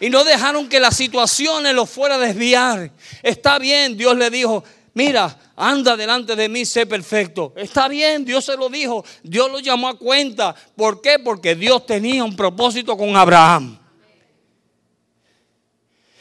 [0.00, 2.90] Y no dejaron que las situaciones los fuera a desviar.
[3.22, 7.52] Está bien, Dios le dijo, mira, anda delante de mí, sé perfecto.
[7.56, 9.04] Está bien, Dios se lo dijo.
[9.22, 10.54] Dios lo llamó a cuenta.
[10.76, 11.18] ¿Por qué?
[11.18, 13.78] Porque Dios tenía un propósito con Abraham.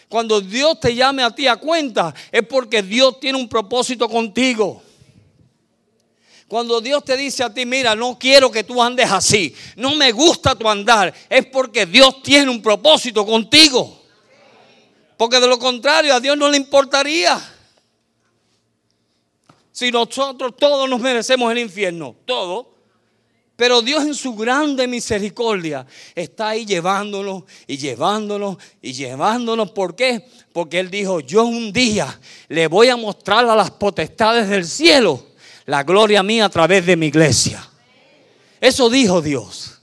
[0.09, 4.83] Cuando Dios te llame a ti a cuenta, es porque Dios tiene un propósito contigo.
[6.51, 10.11] Cuando Dios te dice a ti, mira, no quiero que tú andes así, no me
[10.11, 14.01] gusta tu andar, es porque Dios tiene un propósito contigo.
[15.15, 17.41] Porque de lo contrario a Dios no le importaría.
[19.71, 22.75] Si nosotros todos nos merecemos el infierno, todo.
[23.55, 29.71] Pero Dios en su grande misericordia está ahí llevándonos y llevándonos y llevándonos.
[29.71, 30.27] ¿Por qué?
[30.51, 35.30] Porque Él dijo, yo un día le voy a mostrar a las potestades del cielo
[35.65, 37.67] la gloria mía a través de mi iglesia.
[38.59, 39.81] Eso dijo Dios.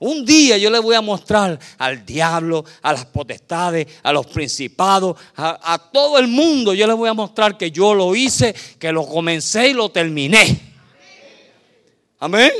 [0.00, 5.16] Un día yo le voy a mostrar al diablo, a las potestades, a los principados,
[5.36, 6.72] a, todo el mundo.
[6.72, 10.60] Yo le voy a mostrar que yo lo hice, que lo comencé y lo terminé.
[12.20, 12.52] Amén.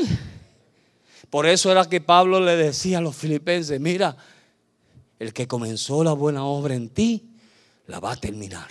[1.31, 4.17] Por eso era que Pablo le decía a los filipenses, mira,
[5.19, 7.23] el que comenzó la buena obra en ti,
[7.87, 8.69] la va a terminar.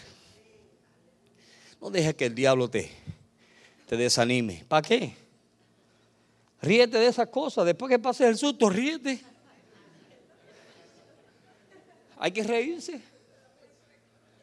[1.82, 2.92] No dejes que el diablo te,
[3.88, 4.66] te desanime.
[4.68, 5.16] ¿Para qué?
[6.62, 7.66] Ríete de esas cosas.
[7.66, 9.20] Después que pases el susto, ríete.
[12.18, 13.02] Hay que reírse.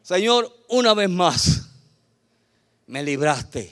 [0.02, 1.68] Señor, una vez más,
[2.87, 3.70] me libraste.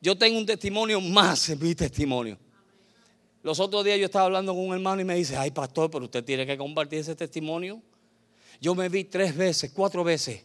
[0.00, 2.38] Yo tengo un testimonio más en mi testimonio.
[3.42, 6.04] Los otros días yo estaba hablando con un hermano y me dice, ay pastor, pero
[6.04, 7.82] usted tiene que compartir ese testimonio.
[8.60, 10.42] Yo me vi tres veces, cuatro veces,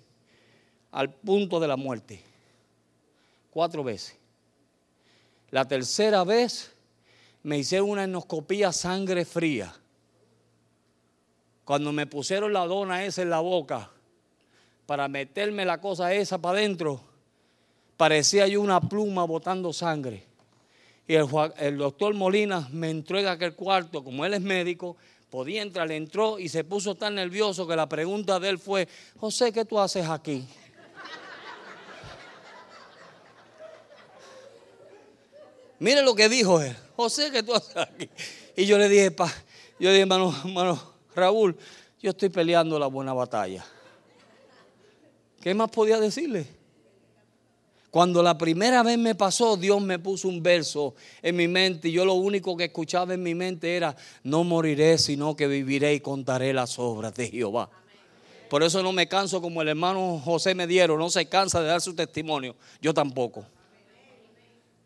[0.92, 2.31] al punto de la muerte.
[3.52, 4.18] Cuatro veces.
[5.52, 6.72] La tercera vez
[7.44, 9.74] me hicieron una endoscopía sangre fría.
[11.66, 13.92] Cuando me pusieron la dona esa en la boca
[14.86, 17.02] para meterme la cosa esa para adentro,
[17.98, 20.26] parecía yo una pluma botando sangre.
[21.08, 24.96] Y el, doctor Molina me entró en aquel cuarto, como él es médico,
[25.30, 28.88] podía entrar, entró y se puso tan nervioso que la pregunta de él fue,
[29.18, 30.46] José, ¿qué tú haces aquí?
[35.82, 38.08] Mire lo que dijo él, José, ¿qué tú haces aquí?
[38.56, 39.26] Y yo le dije, pa,
[39.80, 40.80] yo le dije, hermano, hermano
[41.16, 41.58] Raúl,
[42.00, 43.66] yo estoy peleando la buena batalla.
[45.42, 46.46] ¿Qué más podía decirle?
[47.90, 51.94] Cuando la primera vez me pasó, Dios me puso un verso en mi mente y
[51.94, 56.00] yo lo único que escuchaba en mi mente era, no moriré, sino que viviré y
[56.00, 57.72] contaré las obras de Jehová.
[58.52, 61.70] Por eso no me canso como el hermano José me dieron, no se cansa de
[61.70, 63.44] dar su testimonio, yo tampoco.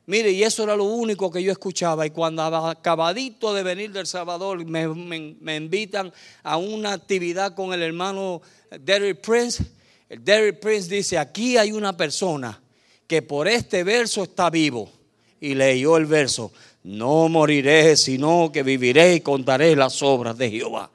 [0.08, 2.06] Mire, y eso era lo único que yo escuchaba.
[2.06, 6.13] Y cuando acabadito de venir del Salvador, me, me invitan
[6.44, 8.41] a una actividad con el hermano
[8.80, 9.65] Derrick Prince.
[10.08, 12.62] El Derrick Prince dice, aquí hay una persona
[13.08, 14.91] que por este verso está vivo.
[15.39, 16.52] Y leyó el verso,
[16.84, 20.89] no moriré, sino que viviré y contaré las obras de Jehová.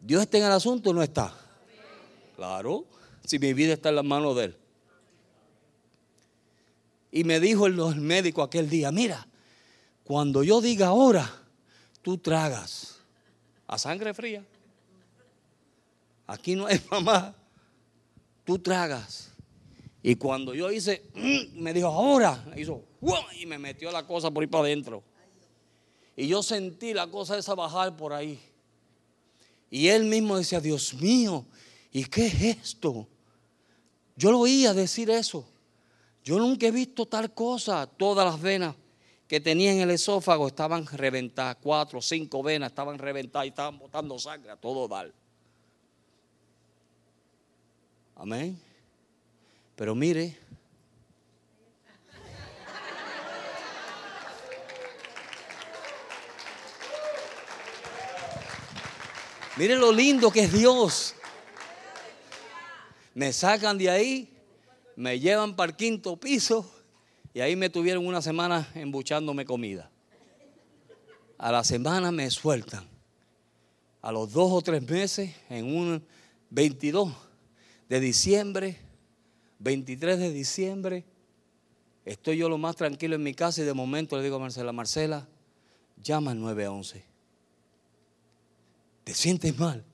[0.00, 1.34] ¿Dios está en el asunto o no está?
[2.36, 2.84] Claro,
[3.24, 4.56] si mi vida está en las manos de Él.
[7.14, 9.24] Y me dijo el médico aquel día, mira,
[10.02, 11.32] cuando yo diga ahora,
[12.02, 12.98] tú tragas
[13.68, 14.44] a sangre fría.
[16.26, 17.32] Aquí no hay mamá.
[18.42, 19.30] Tú tragas.
[20.02, 22.82] Y cuando yo hice, mm", me dijo, ahora, hizo,
[23.38, 25.04] y me metió la cosa por ahí para adentro.
[26.16, 28.40] Y yo sentí la cosa esa bajar por ahí.
[29.70, 31.46] Y él mismo decía, Dios mío,
[31.92, 33.06] ¿y qué es esto?
[34.16, 35.53] Yo lo oía decir eso.
[36.24, 37.86] Yo nunca he visto tal cosa.
[37.86, 38.74] Todas las venas
[39.28, 41.56] que tenía en el esófago estaban reventadas.
[41.60, 45.12] Cuatro cinco venas estaban reventadas y estaban botando sangre a todo dar.
[48.16, 48.58] Amén.
[49.76, 50.38] Pero mire,
[59.56, 61.14] mire lo lindo que es Dios.
[63.14, 64.33] Me sacan de ahí,
[64.96, 66.70] me llevan para el quinto piso
[67.32, 69.90] y ahí me tuvieron una semana embuchándome comida.
[71.38, 72.88] A la semana me sueltan.
[74.00, 76.04] A los dos o tres meses, en un
[76.50, 77.12] 22
[77.88, 78.78] de diciembre,
[79.58, 81.04] 23 de diciembre,
[82.04, 84.72] estoy yo lo más tranquilo en mi casa y de momento le digo a Marcela,
[84.72, 85.26] Marcela,
[85.96, 87.04] llama al 911.
[89.04, 89.84] ¿Te sientes mal?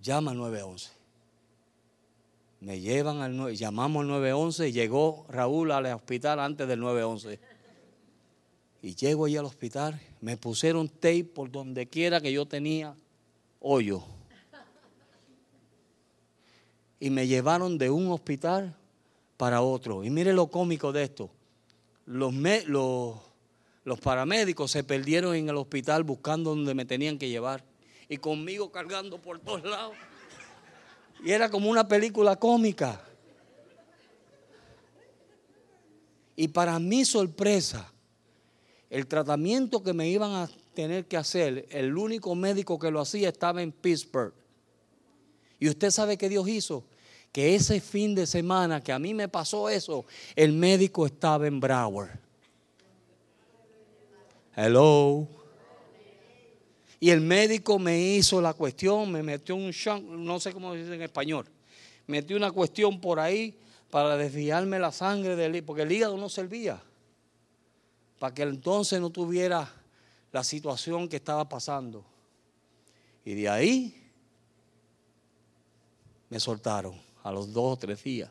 [0.00, 0.97] Llama al 911.
[2.60, 7.38] Me llevan al 9, llamamos al 911 y llegó Raúl al hospital antes del 911.
[8.82, 12.94] Y llego ahí al hospital, me pusieron tape por donde quiera que yo tenía
[13.60, 14.02] hoyo.
[17.00, 18.74] Y me llevaron de un hospital
[19.36, 20.04] para otro.
[20.04, 21.30] Y mire lo cómico de esto.
[22.06, 22.34] Los,
[22.66, 27.64] los, paramédicos se perdieron en el hospital buscando donde me tenían que llevar.
[28.08, 29.94] Y conmigo cargando por todos lados.
[31.24, 33.00] Y era como una película cómica.
[36.36, 37.92] Y para mi sorpresa,
[38.90, 43.28] el tratamiento que me iban a tener que hacer, el único médico que lo hacía
[43.30, 44.32] estaba en Pittsburgh.
[45.58, 46.84] Y usted sabe que Dios hizo
[47.32, 51.60] que ese fin de semana que a mí me pasó eso, el médico estaba en
[51.60, 52.10] Broward.
[54.56, 55.37] Hello.
[57.00, 60.94] Y el médico me hizo la cuestión, me metió un shunt, no sé cómo dice
[60.94, 61.46] en español,
[62.06, 63.56] metió una cuestión por ahí
[63.90, 66.82] para desviarme la sangre del hígado, porque el hígado no servía,
[68.18, 69.72] para que entonces no tuviera
[70.32, 72.04] la situación que estaba pasando.
[73.24, 74.10] Y de ahí
[76.28, 78.30] me soltaron a los dos o tres días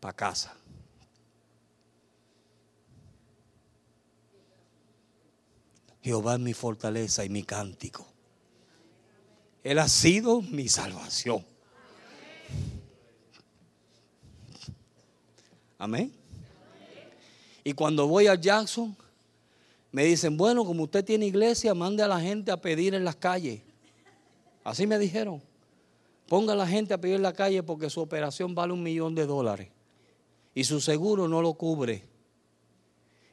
[0.00, 0.56] para casa.
[6.02, 8.06] Jehová es mi fortaleza y mi cántico.
[9.62, 11.44] Él ha sido mi salvación.
[15.78, 16.12] Amén.
[17.62, 18.96] Y cuando voy a Jackson,
[19.92, 23.16] me dicen, bueno, como usted tiene iglesia, mande a la gente a pedir en las
[23.16, 23.60] calles.
[24.64, 25.42] Así me dijeron
[26.30, 29.16] ponga a la gente a pedir en la calle porque su operación vale un millón
[29.16, 29.68] de dólares
[30.54, 32.04] y su seguro no lo cubre.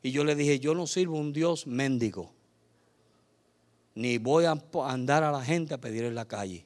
[0.02, 2.34] Y yo le dije, yo no sirvo un Dios mendigo,
[3.98, 6.64] ni voy a andar a la gente a pedir en la calle.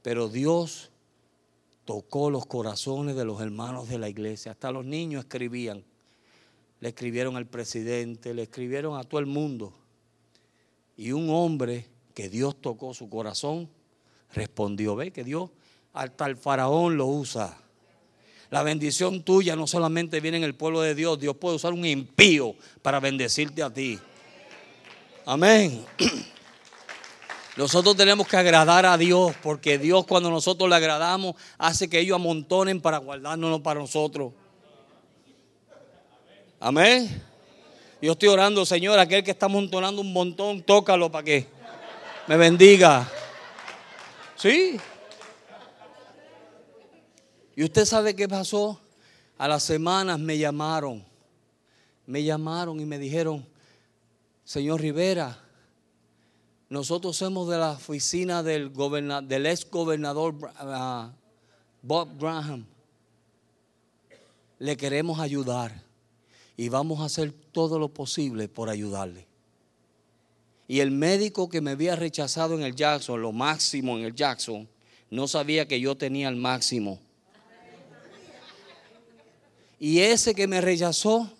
[0.00, 0.92] Pero Dios
[1.84, 5.82] tocó los corazones de los hermanos de la iglesia, hasta los niños escribían,
[6.78, 9.72] le escribieron al presidente, le escribieron a todo el mundo.
[10.96, 13.68] Y un hombre que Dios tocó su corazón,
[14.32, 15.50] respondió, ve que Dios
[15.92, 17.58] hasta el faraón lo usa.
[18.50, 21.84] La bendición tuya no solamente viene en el pueblo de Dios, Dios puede usar un
[21.84, 23.98] impío para bendecirte a ti.
[25.26, 25.84] Amén.
[27.56, 32.16] Nosotros tenemos que agradar a Dios porque Dios cuando nosotros le agradamos hace que ellos
[32.16, 34.32] amontonen para guardárnoslo para nosotros.
[36.58, 37.22] Amén.
[38.02, 41.46] Yo estoy orando, Señor, aquel que está amontonando un montón, tócalo para que
[42.26, 43.08] me bendiga.
[44.34, 44.78] Sí.
[47.54, 48.80] Y usted sabe qué pasó.
[49.38, 51.04] A las semanas me llamaron.
[52.04, 53.46] Me llamaron y me dijeron,
[54.44, 55.38] señor Rivera,
[56.68, 58.72] nosotros somos de la oficina del,
[59.46, 61.12] ex gobernador ah,
[61.82, 62.66] Bob Graham.
[64.58, 65.82] Le queremos ayudar
[66.56, 69.26] y vamos a hacer todo lo posible por ayudarle.
[70.66, 74.68] Y el médico que me había rechazado en el Jackson, lo máximo en el Jackson,
[75.10, 76.98] no sabía que yo tenía el máximo.
[79.78, 81.30] Y ese que me rechazó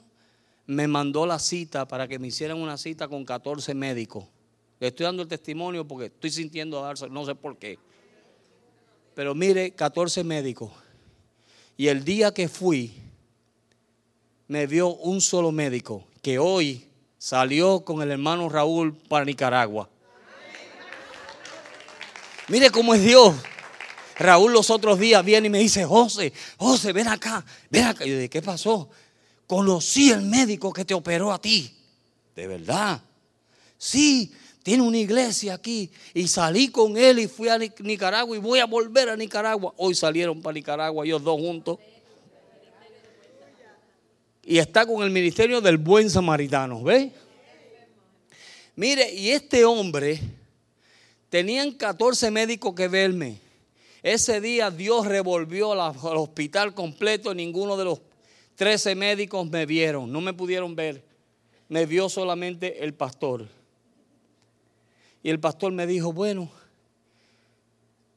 [0.67, 4.25] me mandó la cita para que me hicieran una cita con 14 médicos.
[4.81, 7.79] Le estoy dando el testimonio porque estoy sintiendo darse, no sé por qué.
[9.15, 10.71] Pero mire, 14 médicos.
[11.77, 12.93] Y el día que fui,
[14.49, 16.87] me vio un solo médico que hoy
[17.19, 19.89] salió con el hermano Raúl para Nicaragua.
[22.49, 23.35] Mire cómo es Dios.
[24.17, 28.05] Raúl los otros días viene y me dice, José, José, ven acá, ven acá.
[28.05, 28.89] Y yo dije, ¿qué pasó?
[29.47, 31.75] Conocí al médico que te operó a ti.
[32.35, 33.01] ¿De verdad?
[33.79, 34.33] Sí,
[34.63, 35.91] tiene una iglesia aquí.
[36.15, 39.75] Y salí con él y fui a Nicaragua y voy a volver a Nicaragua.
[39.77, 41.79] Hoy salieron para Nicaragua ellos dos juntos
[44.47, 47.13] y está con el ministerio del buen samaritano, ¿ve?
[48.77, 50.21] Mire, y este hombre,
[51.31, 53.39] tenían 14 médicos que verme.
[54.03, 58.01] Ese día Dios revolvió al hospital completo, ninguno de los
[58.57, 61.05] 13 médicos me vieron, no me pudieron ver.
[61.69, 63.49] Me vio solamente el pastor.
[65.23, 66.51] Y el pastor me dijo, bueno,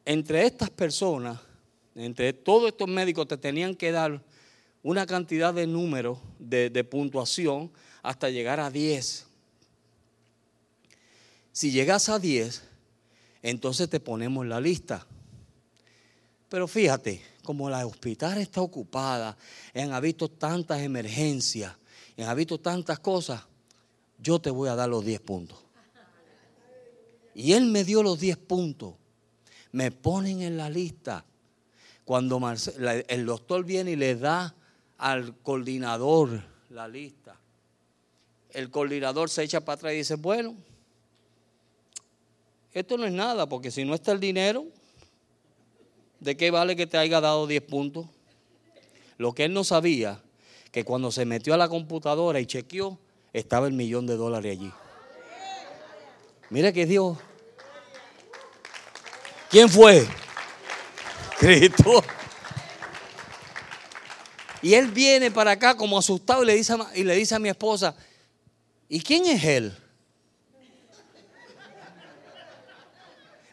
[0.05, 1.39] entre estas personas,
[1.95, 4.21] entre todos estos médicos te tenían que dar
[4.83, 7.71] una cantidad de números de, puntuación
[8.03, 9.25] hasta llegar a 10.
[11.51, 12.63] Si llegas a 10,
[13.41, 15.05] entonces te ponemos la lista.
[16.47, 19.37] Pero fíjate, como la hospital está ocupada,
[19.73, 21.73] han visto tantas emergencias,
[22.17, 23.41] han visto tantas cosas,
[24.19, 25.57] yo te voy a dar los 10 puntos.
[27.33, 28.95] Y él me dio los 10 puntos.
[29.71, 31.23] Me ponen en la lista.
[32.03, 32.41] Cuando
[33.07, 34.53] el doctor viene y le da
[34.97, 37.39] al coordinador la lista.
[38.49, 40.53] El coordinador se echa para atrás y dice, bueno,
[42.73, 44.65] esto no es nada, porque si no está el dinero,
[46.19, 48.07] ¿de qué vale que te haya dado 10 puntos?
[49.17, 50.21] Lo que él no sabía,
[50.71, 52.99] que cuando se metió a la computadora y chequeó,
[53.33, 54.71] estaba el millón de dólares allí.
[56.49, 57.17] Mira que Dios.
[59.49, 60.07] ¿Quién fue?
[61.39, 62.03] Cristo.
[64.61, 67.39] Y él viene para acá como asustado y le dice a, y le dice a
[67.39, 67.95] mi esposa,
[68.89, 69.77] ¿y quién es él?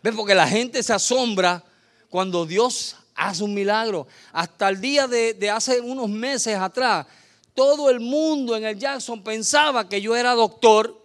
[0.02, 0.14] ¿Ves?
[0.14, 1.64] Porque la gente se asombra
[2.14, 4.06] cuando Dios hace un milagro.
[4.32, 7.08] Hasta el día de, hace unos meses atrás,
[7.54, 10.96] todo el mundo en el Jackson pensaba que yo era doctor,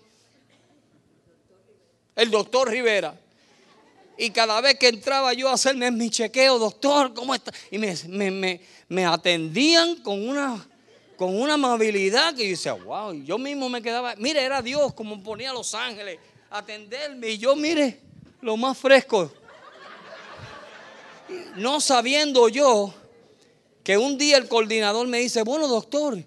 [2.16, 3.20] el doctor Rivera.
[4.20, 7.51] Y cada vez que entraba yo a hacerme mi chequeo, doctor, ¿cómo está?
[7.72, 10.64] Y me, atendían con una,
[11.18, 14.93] con una amabilidad que yo decía, wow, y yo mismo me quedaba, mire, era Dios
[14.93, 16.20] como ponía a los ángeles
[16.51, 17.30] atenderme.
[17.30, 17.99] Y yo, mire,
[18.41, 19.32] lo más fresco.
[21.55, 22.93] No sabiendo yo
[23.84, 26.23] que un día el coordinador me dice, bueno, doctor,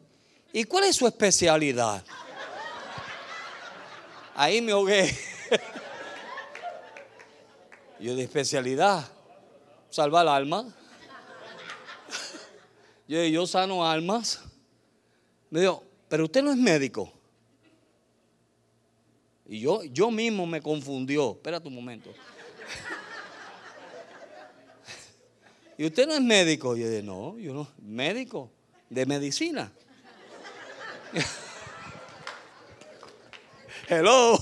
[0.53, 2.05] ¿y cuál es su especialidad?
[4.35, 5.17] Ahí me ahogué.
[8.01, 9.09] Yo de especialidad,
[9.91, 10.67] salvar alma.
[13.07, 14.41] Yo, yo sano almas.
[15.51, 17.13] Me dijo, pero usted no es médico.
[19.47, 21.33] Y yo, yo mismo me confundió.
[21.33, 22.11] Espera un momento.
[25.79, 26.77] ¿Y usted no es médico?
[26.77, 28.51] yo dije, no, yo no, médico
[28.91, 29.73] de medicina.
[33.89, 34.39] Hello.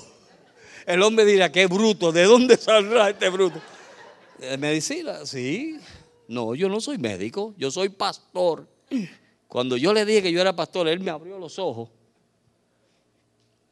[0.86, 3.60] El hombre dirá, qué bruto, ¿de dónde saldrá este bruto?
[4.38, 5.24] ¿De medicina?
[5.24, 5.78] Sí.
[6.26, 8.66] No, yo no soy médico, yo soy pastor.
[9.46, 11.90] Cuando yo le dije que yo era pastor, él me abrió los ojos.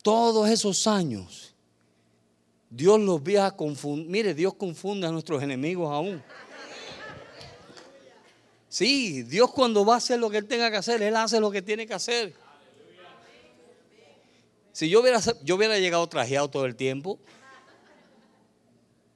[0.02, 1.54] Todos esos años,
[2.70, 4.08] Dios los a confundir.
[4.08, 6.22] Mire, Dios confunde a nuestros enemigos aún.
[8.78, 11.50] Sí, Dios cuando va a hacer lo que Él tenga que hacer, Él hace lo
[11.50, 12.32] que tiene que hacer.
[14.70, 17.18] Si yo hubiera, yo hubiera llegado trajeado todo el tiempo.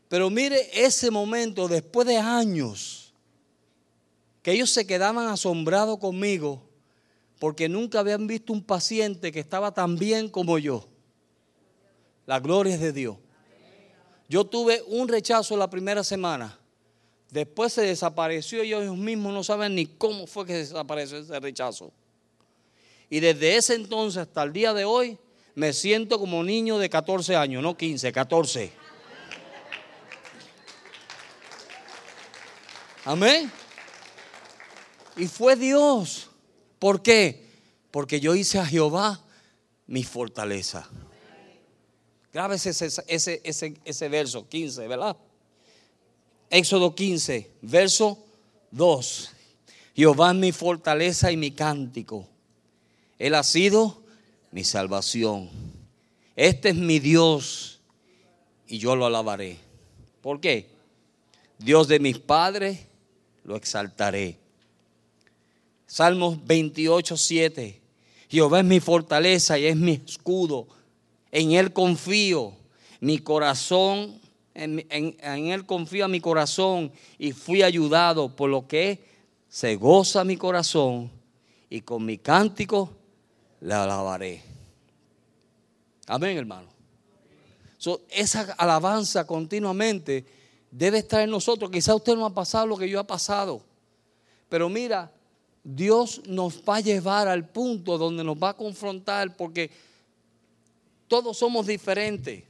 [0.09, 3.15] Pero mire ese momento, después de años,
[4.43, 6.69] que ellos se quedaban asombrados conmigo,
[7.39, 10.89] porque nunca habían visto un paciente que estaba tan bien como yo.
[12.27, 13.17] La gloria es de Dios.
[14.29, 16.59] Yo tuve un rechazo la primera semana.
[17.33, 21.91] Después se desapareció y ellos mismos no saben ni cómo fue que desapareció ese rechazo.
[23.09, 25.19] Y desde ese entonces hasta el día de hoy
[25.55, 28.73] me siento como niño de 14 años, no 15, 14.
[33.07, 33.51] Amén.
[35.17, 36.29] Y fue Dios.
[36.79, 37.49] ¿Por qué?
[37.91, 39.25] Porque yo hice a Jehová
[39.87, 40.87] mi fortaleza.
[42.31, 45.17] Grábese ese, ese, ese, ese verso 15, ¿verdad?
[46.53, 48.19] Éxodo 15, verso
[48.73, 49.31] 2.
[49.97, 52.29] Jehová es mi fortaleza y mi cántico.
[53.19, 54.03] Él ha sido
[54.51, 55.49] mi salvación.
[56.37, 57.81] Este es mi Dios
[58.67, 59.57] y yo lo alabaré.
[60.21, 60.69] ¿Por qué?
[61.57, 62.81] Dios de mis padres,
[63.45, 64.37] lo exaltaré.
[65.87, 67.81] Salmos 28, 7.
[68.29, 70.69] Jehová es mi fortaleza y es mi escudo.
[71.31, 72.53] En Él confío.
[73.01, 74.21] Mi corazón
[74.55, 79.05] en, Él confía mi corazón y fui ayudado, por lo que
[79.49, 81.11] se goza mi corazón
[81.69, 82.91] y con mi cántico
[83.61, 84.43] le alabaré.
[86.07, 86.69] Amén, hermano.
[88.11, 90.25] esa alabanza continuamente
[90.71, 91.71] debe estar en nosotros.
[91.71, 93.63] Quizá usted no ha pasado lo que yo he pasado.
[94.49, 95.11] Pero mira,
[95.65, 99.71] Dios nos va a llevar al punto donde nos va a confrontar porque
[101.09, 102.45] todos somos diferentes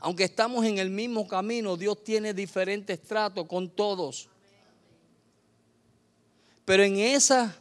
[0.00, 4.28] aunque estamos en el mismo camino, Dios tiene diferentes tratos con todos.
[6.64, 7.56] Pero en, esa,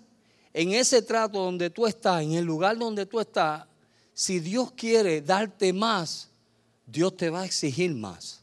[0.53, 3.65] en ese trato donde tú estás, en el lugar donde tú estás,
[4.13, 6.29] si Dios quiere darte más,
[6.85, 8.41] Dios te va a exigir más.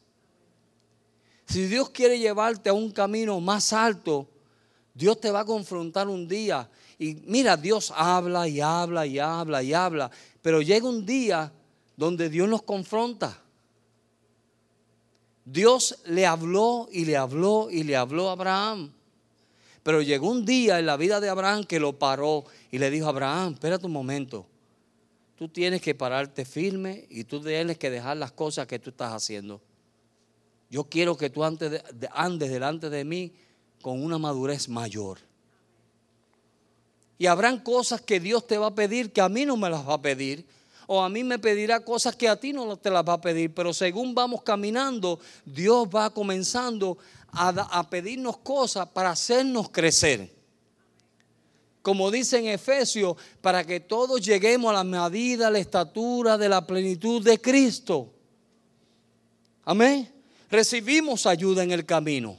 [1.46, 4.28] Si Dios quiere llevarte a un camino más alto,
[4.94, 6.68] Dios te va a confrontar un día.
[6.98, 10.10] Y mira, Dios habla y habla y habla y habla.
[10.40, 11.52] Pero llega un día
[11.96, 13.41] donde Dios nos confronta.
[15.44, 18.92] Dios le habló y le habló y le habló a Abraham.
[19.82, 23.08] Pero llegó un día en la vida de Abraham que lo paró y le dijo
[23.08, 24.46] Abraham, espérate un momento.
[25.36, 29.12] Tú tienes que pararte firme y tú tienes que dejar las cosas que tú estás
[29.12, 29.60] haciendo.
[30.70, 31.82] Yo quiero que tú andes,
[32.12, 33.32] andes delante de mí
[33.82, 35.18] con una madurez mayor.
[37.18, 39.86] Y habrán cosas que Dios te va a pedir que a mí no me las
[39.86, 40.46] va a pedir
[40.86, 43.54] o a mí me pedirá cosas que a ti no te las va a pedir.
[43.54, 46.98] Pero según vamos caminando, Dios va comenzando
[47.32, 50.30] a, pedirnos cosas para hacernos crecer.
[51.80, 56.48] Como dice en Efesios, para que todos lleguemos a la medida, a la estatura de
[56.48, 58.12] la plenitud de Cristo.
[59.64, 60.12] Amén.
[60.50, 62.38] Recibimos ayuda en el camino.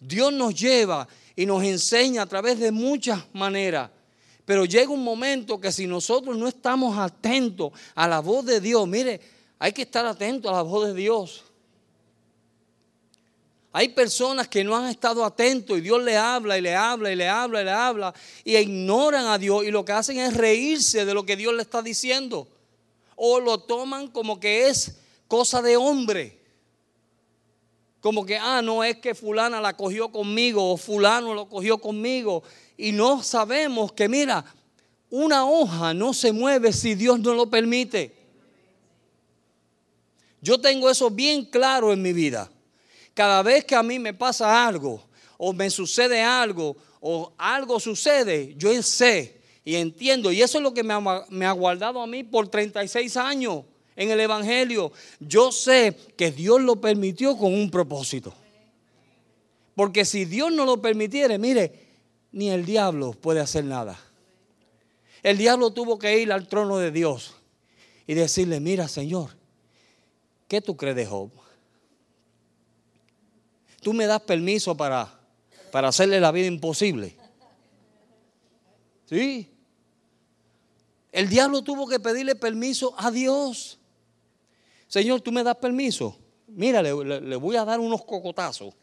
[0.00, 3.90] Dios nos lleva y nos enseña a través de muchas maneras.
[4.44, 8.86] Pero llega un momento que si nosotros no estamos atentos a la voz de Dios,
[8.88, 9.20] mire,
[9.58, 11.44] hay que estar atentos a la voz de Dios.
[13.74, 17.16] Hay personas que no han estado atentos y Dios le habla y le habla y
[17.16, 18.14] le habla y le habla
[18.44, 21.62] y ignoran a Dios y lo que hacen es reírse de lo que Dios le
[21.62, 22.48] está diciendo.
[23.16, 26.38] O lo toman como que es cosa de hombre.
[28.00, 32.42] Como que, ah, no es que fulana la cogió conmigo o fulano lo cogió conmigo
[32.76, 34.44] y no sabemos que, mira,
[35.10, 38.14] una hoja no se mueve si Dios no lo permite.
[40.40, 42.50] Yo tengo eso bien claro en mi vida.
[43.14, 45.04] Cada vez que a mí me pasa algo
[45.36, 50.32] o me sucede algo o algo sucede, yo sé y entiendo.
[50.32, 50.94] Y eso es lo que me
[51.44, 53.64] ha, guardado a mí por 36 años
[53.94, 54.92] en el Evangelio.
[55.20, 58.32] Yo sé que Dios lo permitió con un propósito.
[59.74, 61.91] Porque si Dios no lo permitiera, mire,
[62.32, 63.98] ni el diablo puede hacer nada.
[65.22, 67.34] El diablo tuvo que ir al trono de Dios
[68.06, 69.30] y decirle, mira Señor,
[70.48, 71.30] ¿qué tú crees de Job?
[73.82, 75.12] tú me das permiso para,
[75.70, 77.16] para hacerle la vida imposible.
[79.06, 79.48] ¿Sí?
[81.10, 83.78] El diablo tuvo que pedirle permiso a Dios.
[84.86, 86.16] Señor, tú me das permiso.
[86.46, 88.74] Mira, le, le voy a dar unos cocotazos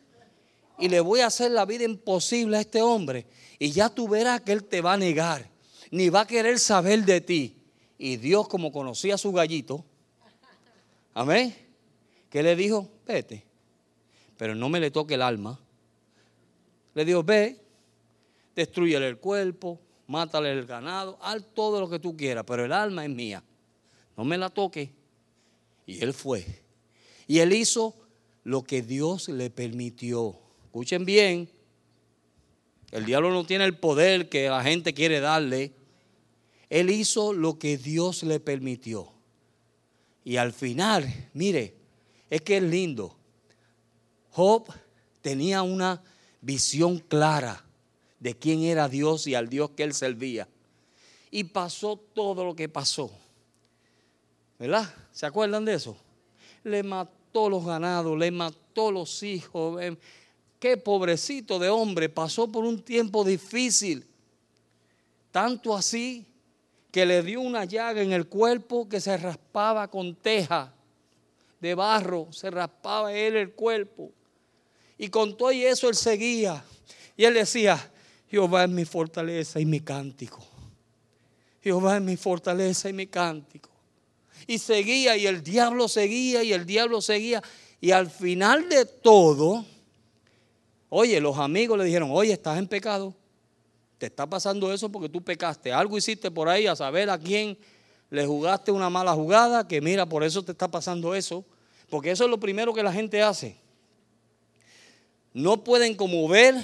[0.79, 3.25] y le voy a hacer la vida imposible a este hombre.
[3.59, 5.49] Y ya tú verás que él te va a negar,
[5.91, 7.55] ni va a querer saber de ti.
[7.97, 9.83] Y Dios, como conocía a su gallito,
[11.13, 11.53] amén,
[12.29, 13.43] que le dijo, vete,
[14.37, 15.59] pero no me le toque el alma.
[16.93, 17.59] Le dijo, ve,
[18.55, 23.03] destruyele el cuerpo, mátale el ganado, haz todo lo que tú quieras, pero el alma
[23.03, 23.43] es mía.
[24.15, 24.91] No me la toque.
[25.85, 26.45] Y él fue.
[27.27, 27.95] Y él hizo
[28.43, 30.39] lo que Dios le permitió.
[30.69, 31.49] Escuchen bien,
[32.91, 35.73] el diablo no tiene el poder que la gente quiere darle.
[36.69, 39.11] Él hizo lo que Dios le permitió.
[40.23, 41.73] Y al final, mire,
[42.29, 43.17] es que es lindo.
[44.29, 44.71] Job
[45.23, 46.03] tenía una
[46.39, 47.65] visión clara
[48.19, 50.47] de quién era Dios y al Dios que él servía.
[51.31, 53.11] Y pasó todo lo que pasó.
[54.59, 54.93] ¿Verdad?
[55.11, 55.97] ¿Se acuerdan de eso?
[56.63, 59.81] Le mató los ganados, le mató los hijos,
[60.59, 64.05] qué pobrecito de hombre, pasó por un tiempo difícil.
[65.31, 66.25] Tanto así
[66.91, 70.73] que le dio una llaga en el cuerpo que se raspaba con teja
[71.59, 74.11] de barro, se raspaba él el cuerpo.
[74.97, 76.63] Y con todo eso él seguía.
[77.15, 77.91] Y él decía,
[78.29, 80.45] Jehová es mi fortaleza y mi cántico.
[81.61, 83.69] Jehová es mi fortaleza y mi cántico.
[84.47, 87.43] Y seguía y el diablo seguía y el diablo seguía.
[87.81, 89.65] Y al final de todo,
[90.89, 93.13] Oye, los amigos le dijeron, oye, estás en pecado.
[93.97, 95.71] Te está pasando eso porque tú pecaste.
[95.71, 97.57] Algo hiciste por ahí a saber a quién
[98.09, 101.45] le jugaste una mala jugada, que mira, por eso te está pasando eso.
[101.89, 103.57] Porque eso es lo primero que la gente hace.
[105.33, 106.55] No pueden como ver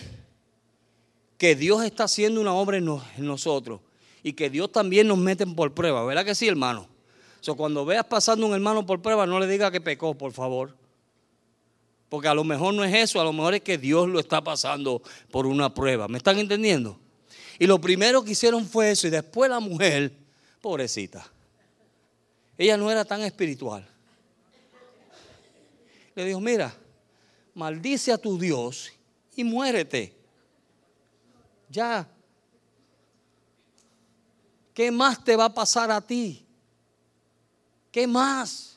[1.38, 2.86] que Dios está haciendo una obra en,
[3.17, 3.82] nosotros
[4.23, 6.03] y que Dios también nos mete por prueba.
[6.05, 6.88] ¿Verdad que sí, hermano?
[7.47, 10.76] O cuando veas pasando un hermano por prueba, no le diga que pecó, por favor.
[12.16, 14.41] Porque a lo mejor no es eso, a lo mejor es que Dios lo está
[14.41, 16.07] pasando por una prueba.
[16.07, 16.97] ¿Me están entendiendo?
[17.59, 19.07] Y lo primero que hicieron fue eso.
[19.07, 20.13] Y después la mujer,
[20.61, 21.30] pobrecita,
[22.57, 23.86] ella no era tan espiritual.
[26.16, 26.74] Le dijo, mira,
[27.53, 28.93] maldice a tu Dios
[29.36, 30.16] y muérete.
[31.70, 32.07] Ya.
[34.74, 36.45] ¿Qué más te va a pasar a ti?
[37.91, 38.74] ¿Qué más?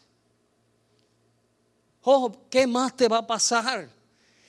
[2.51, 3.89] ¿Qué más te va a pasar?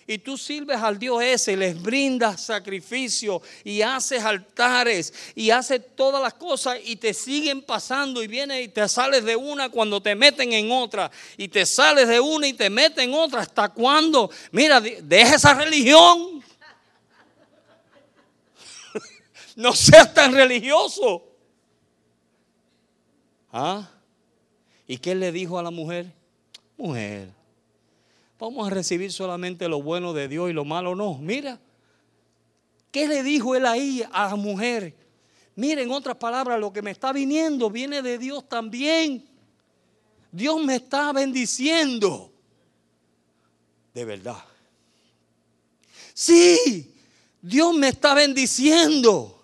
[0.07, 6.19] Y tú sirves al Dios ese, les brindas sacrificio y haces altares y haces todas
[6.19, 10.15] las cosas y te siguen pasando y vienes y te sales de una cuando te
[10.15, 13.41] meten en otra y te sales de una y te meten en otra.
[13.41, 14.31] ¿Hasta cuándo?
[14.51, 16.43] Mira, deja esa religión.
[19.55, 21.23] no seas tan religioso.
[23.51, 23.87] ¿Ah?
[24.87, 26.11] ¿Y qué le dijo a la mujer?
[26.77, 27.29] Mujer,
[28.39, 31.17] vamos a recibir solamente lo bueno de Dios y lo malo no.
[31.17, 31.59] Mira,
[32.91, 34.95] ¿qué le dijo él ahí a la mujer?
[35.55, 39.27] Miren, en otras palabras, lo que me está viniendo viene de Dios también.
[40.31, 42.31] Dios me está bendiciendo.
[43.93, 44.37] De verdad.
[46.13, 46.93] Sí,
[47.41, 49.38] Dios me está bendiciendo.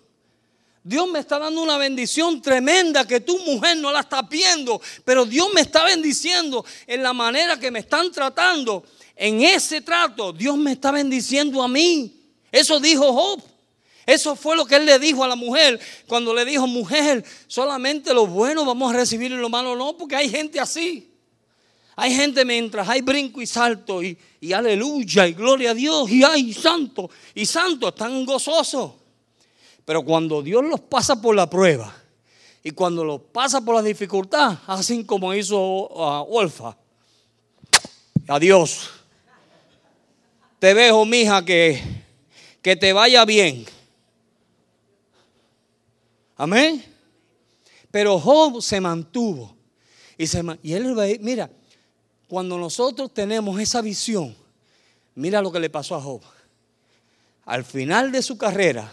[0.88, 5.26] Dios me está dando una bendición tremenda que tu mujer no la está viendo, pero
[5.26, 8.84] Dios me está bendiciendo en la manera que me están tratando.
[9.16, 12.30] En ese trato, Dios me está bendiciendo a mí.
[12.52, 13.42] Eso dijo Job.
[14.06, 18.14] Eso fue lo que él le dijo a la mujer cuando le dijo, mujer, solamente
[18.14, 21.12] lo bueno vamos a recibir y lo malo no, porque hay gente así.
[21.96, 26.24] Hay gente mientras hay brinco y salto y, y aleluya y gloria a Dios y
[26.24, 29.05] ay santo y santo, están gozosos.
[29.86, 31.96] Pero cuando Dios los pasa por la prueba
[32.64, 36.76] y cuando los pasa por la dificultad, hacen como hizo uh, Olfa.
[38.28, 38.90] Adiós.
[40.58, 41.80] Te dejo, mija, que,
[42.64, 43.66] que te vaya bien.
[46.36, 46.84] Amén.
[47.92, 49.56] Pero Job se mantuvo.
[50.18, 51.52] Y, se, y él, mira,
[52.28, 54.36] cuando nosotros tenemos esa visión,
[55.14, 56.22] mira lo que le pasó a Job.
[57.46, 58.92] Al final de su carrera,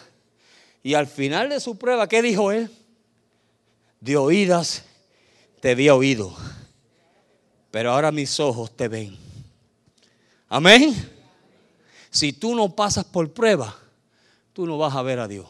[0.83, 2.70] y al final de su prueba, ¿qué dijo él?
[4.01, 4.85] De oídas
[5.61, 6.35] te había oído,
[7.70, 9.16] pero ahora mis ojos te ven.
[10.49, 10.95] Amén.
[12.11, 13.78] Si tú no pasas por prueba,
[14.53, 15.47] tú no vas a ver a Dios.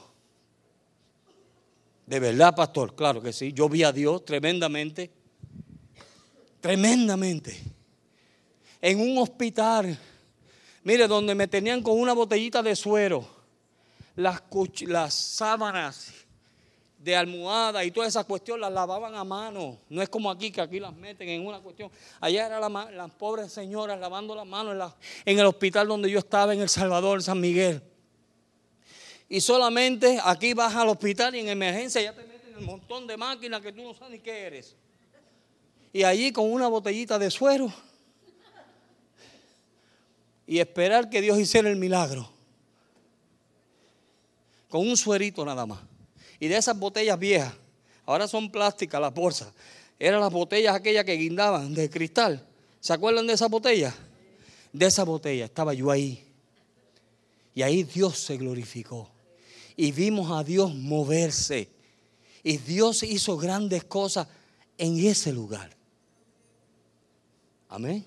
[2.06, 3.52] De verdad, pastor, claro que sí.
[3.52, 5.10] Yo vi a Dios tremendamente,
[6.60, 7.58] tremendamente.
[8.80, 9.98] En un hospital
[10.84, 13.24] Mire, donde me tenían con una botellita de suero,
[14.16, 16.12] las, sábanas
[16.98, 19.78] de almohada y toda esa cuestión las lavaban a mano.
[19.88, 21.90] No es como aquí, que aquí las meten en una cuestión.
[22.20, 24.94] Allá eran las pobres señoras lavando las manos
[25.24, 27.82] en, en el hospital donde yo estaba, en El Salvador, San Miguel.
[29.28, 33.16] Y solamente aquí vas al hospital y en emergencia ya te meten un montón de
[33.16, 34.76] máquinas que tú no sabes ni qué eres.
[35.92, 37.72] Y allí con una botellita de suero
[40.46, 42.31] y esperar que Dios hiciera el milagro.
[44.72, 45.80] Con un suerito nada más.
[46.40, 47.52] Y de esas botellas viejas,
[48.06, 49.52] ahora son plásticas las bolsas,
[49.98, 52.42] eran las botellas aquellas que guindaban de cristal.
[52.80, 53.94] ¿Se acuerdan de esa botella?
[54.72, 56.24] De esa botella estaba yo ahí.
[57.54, 59.10] Y ahí Dios se glorificó.
[59.76, 61.68] Y vimos a Dios moverse.
[62.42, 64.26] Y Dios hizo grandes cosas
[64.78, 65.76] en ese lugar.
[67.68, 68.06] Amén.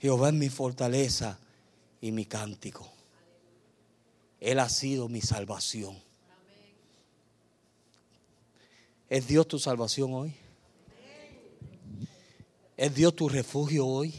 [0.00, 1.38] Jehová es mi fortaleza
[2.00, 2.97] y mi cántico.
[4.40, 6.00] Él ha sido mi salvación.
[9.08, 10.34] ¿Es Dios tu salvación hoy?
[12.76, 14.14] ¿Es Dios tu refugio hoy?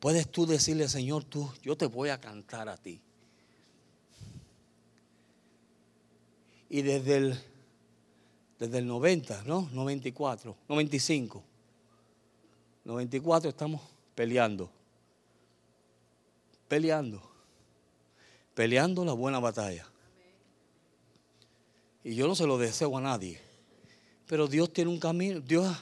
[0.00, 3.00] Puedes tú decirle, Señor, tú, yo te voy a cantar a ti.
[6.68, 7.38] Y desde el,
[8.58, 9.68] desde el 90, ¿no?
[9.72, 11.42] 94, 95,
[12.84, 13.80] 94 estamos
[14.14, 14.70] peleando.
[16.68, 17.33] Peleando.
[18.54, 19.86] Peleando la buena batalla.
[22.02, 23.40] Y yo no se lo deseo a nadie.
[24.26, 25.40] Pero Dios tiene un camino.
[25.40, 25.76] Dios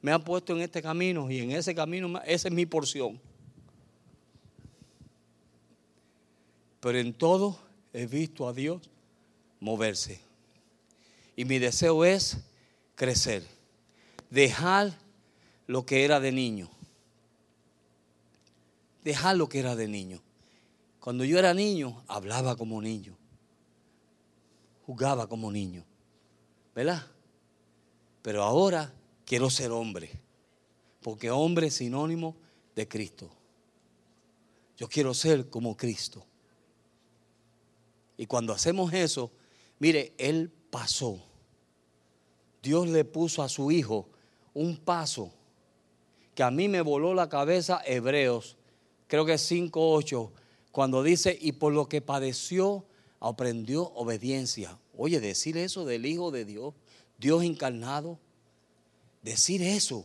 [0.00, 3.20] me ha puesto en este camino y en ese camino, esa es mi porción.
[6.80, 7.58] Pero en todo
[7.92, 8.90] he visto a Dios
[9.60, 10.20] moverse.
[11.36, 12.38] Y mi deseo es
[12.94, 13.44] crecer.
[14.30, 14.92] Dejar
[15.66, 16.70] lo que era de niño
[19.04, 20.20] dejar lo que era de niño.
[21.02, 23.18] Cuando yo era niño, hablaba como niño.
[24.86, 25.84] Jugaba como niño.
[26.76, 27.04] ¿Verdad?
[28.22, 28.94] Pero ahora
[29.24, 30.12] quiero ser hombre.
[31.02, 32.36] Porque hombre es sinónimo
[32.76, 33.28] de Cristo.
[34.76, 36.24] Yo quiero ser como Cristo.
[38.16, 39.32] Y cuando hacemos eso,
[39.80, 41.20] mire, Él pasó.
[42.62, 44.08] Dios le puso a su hijo
[44.54, 45.32] un paso
[46.36, 48.56] que a mí me voló la cabeza Hebreos
[49.12, 50.30] creo que es 5.8,
[50.72, 52.84] cuando dice, y por lo que padeció,
[53.20, 54.78] aprendió obediencia.
[54.96, 56.74] Oye, decir eso del Hijo de Dios,
[57.18, 58.18] Dios encarnado,
[59.22, 60.04] decir eso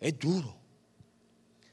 [0.00, 0.54] es duro.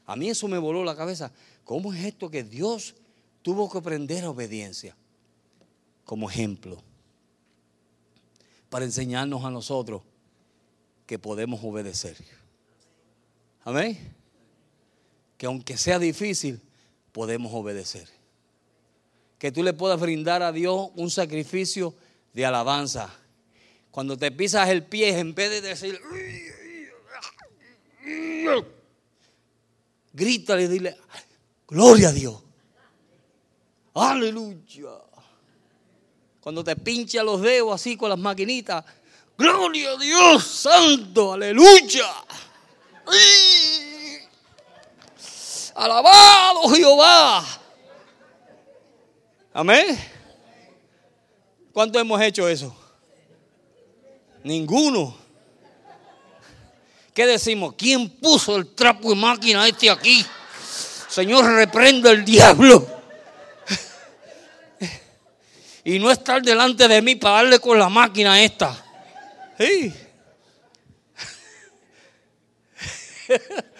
[0.06, 1.32] A mí eso me voló la cabeza.
[1.64, 2.94] ¿Cómo es esto que Dios
[3.42, 4.96] tuvo que aprender obediencia?
[6.04, 6.82] Como ejemplo.
[8.68, 10.02] Para enseñarnos a nosotros
[11.06, 12.16] que podemos obedecer.
[13.62, 14.14] Amén
[15.36, 16.60] que aunque sea difícil,
[17.14, 18.08] podemos obedecer.
[19.38, 21.94] Que tú le puedas brindar a Dios un sacrificio
[22.32, 23.08] de alabanza.
[23.92, 26.00] Cuando te pisas el pie, en vez de decir,
[30.12, 30.98] grítale y dile,
[31.68, 32.42] gloria a Dios.
[33.94, 34.90] Aleluya.
[36.40, 38.84] Cuando te pincha los dedos así con las maquinitas,
[39.38, 42.06] gloria a Dios, santo, aleluya.
[45.74, 47.44] Alabado Jehová.
[49.52, 49.98] Amén.
[51.72, 52.74] ¿Cuánto hemos hecho eso?
[54.42, 55.16] Ninguno.
[57.12, 57.74] ¿Qué decimos?
[57.76, 60.24] ¿Quién puso el trapo de máquina este aquí?
[61.08, 62.86] Señor, reprenda el diablo.
[65.86, 68.74] Y no estar delante de mí para darle con la máquina esta.
[69.58, 69.92] Sí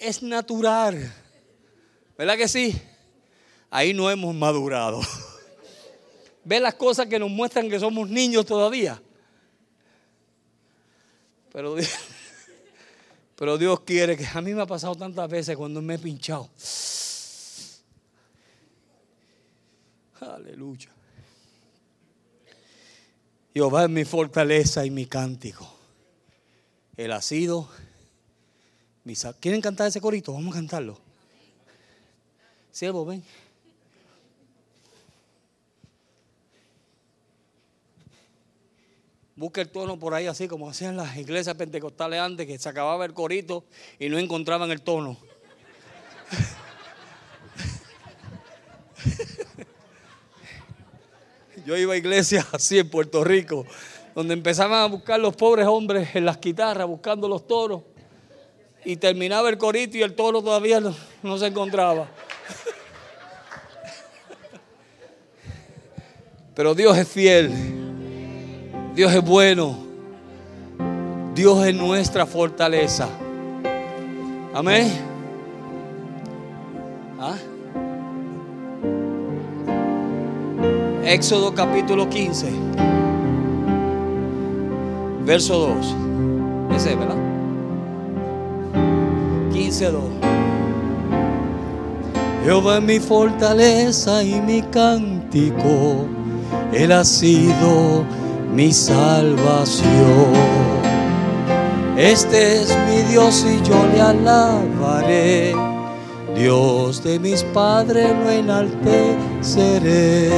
[0.00, 1.12] es natural.
[2.16, 2.80] ¿Verdad que sí?
[3.70, 5.00] Ahí no hemos madurado.
[6.44, 9.00] ¿Ve las cosas que nos muestran que somos niños todavía?
[11.52, 11.76] Pero,
[13.36, 16.48] pero Dios quiere que a mí me ha pasado tantas veces cuando me he pinchado.
[20.20, 20.90] Aleluya.
[23.52, 25.68] Jehová es mi fortaleza y mi cántico.
[26.96, 27.68] Él ha sido
[29.40, 30.32] ¿Quieren cantar ese corito?
[30.32, 30.96] Vamos a cantarlo.
[32.70, 33.24] Siervo, ven.
[39.34, 43.06] Busca el tono por ahí, así como hacían las iglesias pentecostales antes, que se acababa
[43.06, 43.64] el corito
[43.98, 45.16] y no encontraban el tono.
[51.66, 53.66] Yo iba a iglesias así en Puerto Rico,
[54.14, 57.82] donde empezaban a buscar los pobres hombres en las guitarras, buscando los toros.
[58.84, 60.80] Y terminaba el corito y el toro todavía
[61.22, 62.08] no, se encontraba.
[66.54, 67.50] Pero Dios es fiel.
[68.94, 69.78] Dios es bueno.
[71.34, 73.08] Dios es nuestra fortaleza.
[74.54, 74.90] Amén.
[77.18, 77.36] ¿Ah?
[81.04, 82.50] Éxodo capítulo 15,
[85.24, 85.74] verso
[86.68, 86.76] 2.
[86.76, 87.29] Ese, ¿verdad?
[89.70, 90.02] 15, 2.
[92.44, 96.06] Jehová es mi fortaleza y mi cántico,
[96.72, 98.04] Él ha sido
[98.52, 100.32] mi salvación.
[101.96, 105.54] Este es mi Dios y yo le alabaré.
[106.34, 110.30] Dios de mis padres lo enalteceré.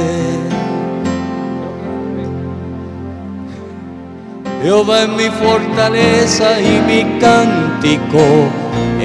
[4.61, 8.47] Jehová es mi fortaleza y mi cántico,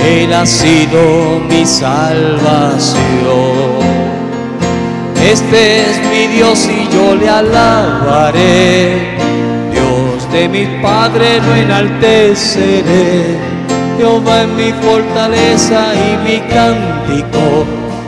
[0.00, 2.98] Él ha sido mi salvación.
[5.22, 9.16] Este es mi Dios y yo le alabaré.
[9.72, 13.36] Dios de mis padres lo enalteceré.
[13.98, 17.66] Jehová es mi fortaleza y mi cántico,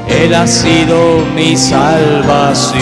[0.08, 2.80] Él ha sido mi salvación.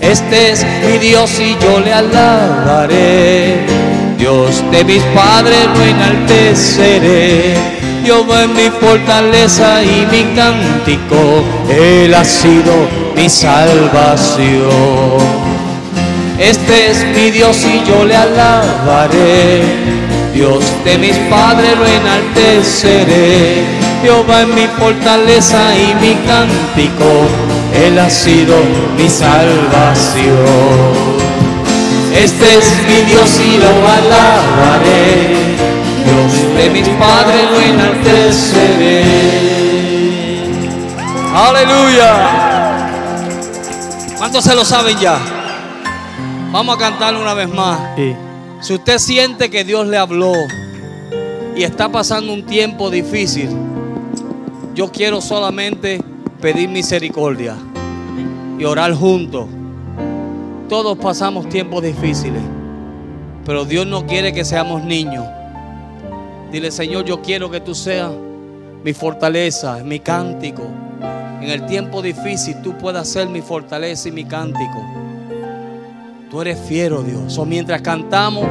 [0.00, 3.83] Este es mi Dios y yo le alabaré.
[4.24, 7.56] Dios de mis padres lo enalteceré.
[8.06, 11.44] Jehová es mi fortaleza y mi cántico.
[11.68, 12.72] Él ha sido
[13.14, 14.40] mi salvación.
[16.38, 19.62] Este es mi Dios y yo le alabaré.
[20.32, 23.62] Dios de mis padres lo enalteceré.
[24.02, 27.28] Jehová es mi fortaleza y mi cántico.
[27.74, 28.56] Él ha sido
[28.96, 31.13] mi salvación.
[32.14, 35.34] Este es mi Dios y lo alabaré.
[36.04, 39.04] Dios de mis padres lo enalteceré.
[41.34, 42.10] Aleluya.
[44.16, 45.18] ¿Cuántos se lo saben ya?
[46.52, 47.80] Vamos a cantar una vez más.
[48.60, 50.32] Si usted siente que Dios le habló
[51.56, 53.50] y está pasando un tiempo difícil,
[54.74, 56.02] yo quiero solamente
[56.40, 57.56] pedir misericordia
[58.58, 59.46] y orar juntos.
[60.68, 62.42] Todos pasamos tiempos difíciles,
[63.44, 65.24] pero Dios no quiere que seamos niños.
[66.50, 68.10] Dile, Señor, yo quiero que tú seas
[68.82, 70.62] mi fortaleza, mi cántico.
[71.42, 74.82] En el tiempo difícil tú puedas ser mi fortaleza y mi cántico.
[76.30, 77.36] Tú eres fiero, Dios.
[77.36, 78.46] O mientras cantamos,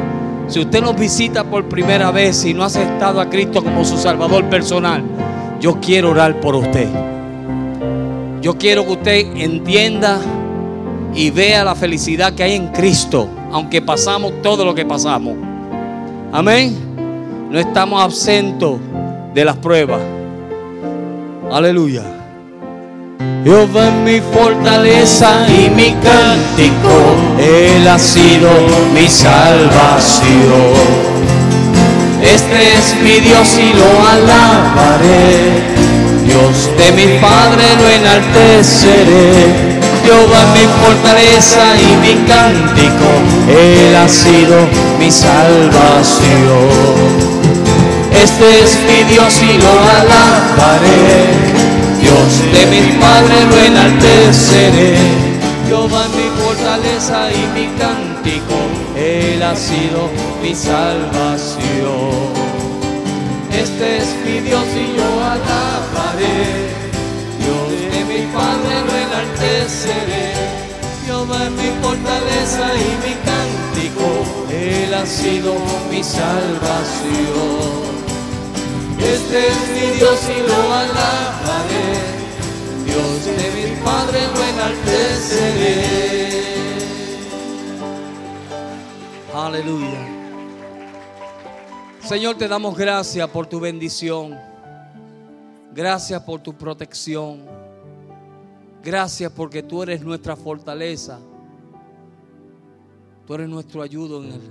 [0.48, 3.98] si usted nos visita por primera vez y no ha aceptado a Cristo como su
[3.98, 5.04] Salvador personal,
[5.60, 6.88] yo quiero orar por usted.
[8.42, 10.20] Yo quiero que usted entienda
[11.16, 15.36] y vea la felicidad que hay en Cristo, aunque pasamos todo lo que pasamos.
[16.32, 16.76] Amén.
[17.52, 18.80] No estamos absentos
[19.34, 20.02] de las pruebas.
[21.52, 22.04] Aleluya.
[23.44, 28.50] Jehová es mi fortaleza y mi cántico, Él ha sido
[28.94, 30.34] mi salvación.
[32.24, 35.62] Este es mi Dios y lo alabaré.
[36.26, 39.73] Dios de mi Padre lo enalteceré.
[40.04, 43.10] Jehová mi fortaleza y mi cántico,
[43.48, 44.68] Él ha sido
[45.00, 46.64] mi salvación.
[48.12, 51.54] Este es mi Dios y lo alabaré.
[52.02, 54.98] Dios de mi Padre lo enalteceré.
[55.68, 58.56] Jehová mi fortaleza y mi cántico,
[58.98, 60.10] Él ha sido
[60.42, 62.34] mi salvación.
[63.52, 66.84] Este es mi Dios y yo alabaré.
[67.40, 70.34] Dios de mi Padre lo enalteceré.
[71.06, 74.08] Jehová es mi fortaleza y mi cántico,
[74.50, 75.54] Él ha sido
[75.90, 77.84] mi salvación.
[79.00, 81.90] Este es mi Dios y lo alabaré.
[82.86, 85.84] Dios de mi Padre lo enalteceré.
[89.34, 90.08] Aleluya.
[92.04, 94.38] Señor, te damos gracias por tu bendición.
[95.74, 97.53] Gracias por tu protección.
[98.84, 101.20] Gracias porque tú eres nuestra fortaleza.
[103.26, 104.42] Tú eres nuestro ayudo en el,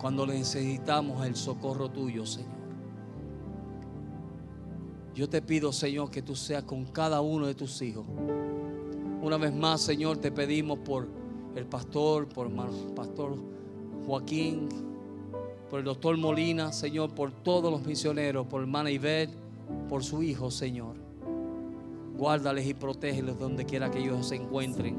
[0.00, 2.50] cuando necesitamos el socorro tuyo, Señor.
[5.14, 8.04] Yo te pido, Señor, que tú seas con cada uno de tus hijos.
[9.22, 11.06] Una vez más, Señor, te pedimos por
[11.54, 13.36] el pastor, por el pastor
[14.04, 14.68] Joaquín,
[15.70, 19.36] por el doctor Molina, Señor, por todos los misioneros, por hermana Ivette,
[19.88, 21.03] por su hijo, Señor.
[22.16, 24.96] Guárdales y protégelos donde quiera que ellos se encuentren.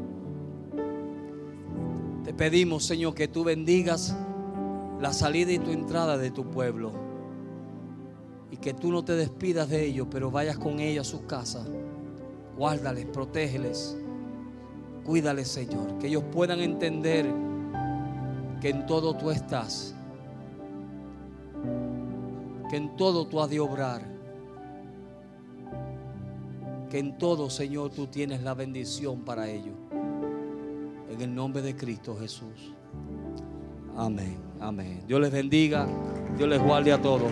[2.24, 4.16] Te pedimos, Señor, que tú bendigas
[5.00, 6.92] la salida y tu entrada de tu pueblo.
[8.52, 11.68] y que tú no te despidas de ellos, pero vayas con ellos a sus casas.
[12.58, 13.98] Guárdales, protégeles,
[15.04, 17.26] cuídales, Señor, que ellos puedan entender
[18.62, 19.94] que en todo tú estás,
[22.70, 24.15] que en todo tú has de obrar,
[26.90, 29.76] que en todo, Señor, tú tienes la bendición para ellos.
[31.10, 32.74] En el nombre de Cristo Jesús.
[33.96, 35.04] Amén, amén.
[35.08, 35.88] Dios les bendiga,
[36.38, 37.32] Dios les guarde a todos.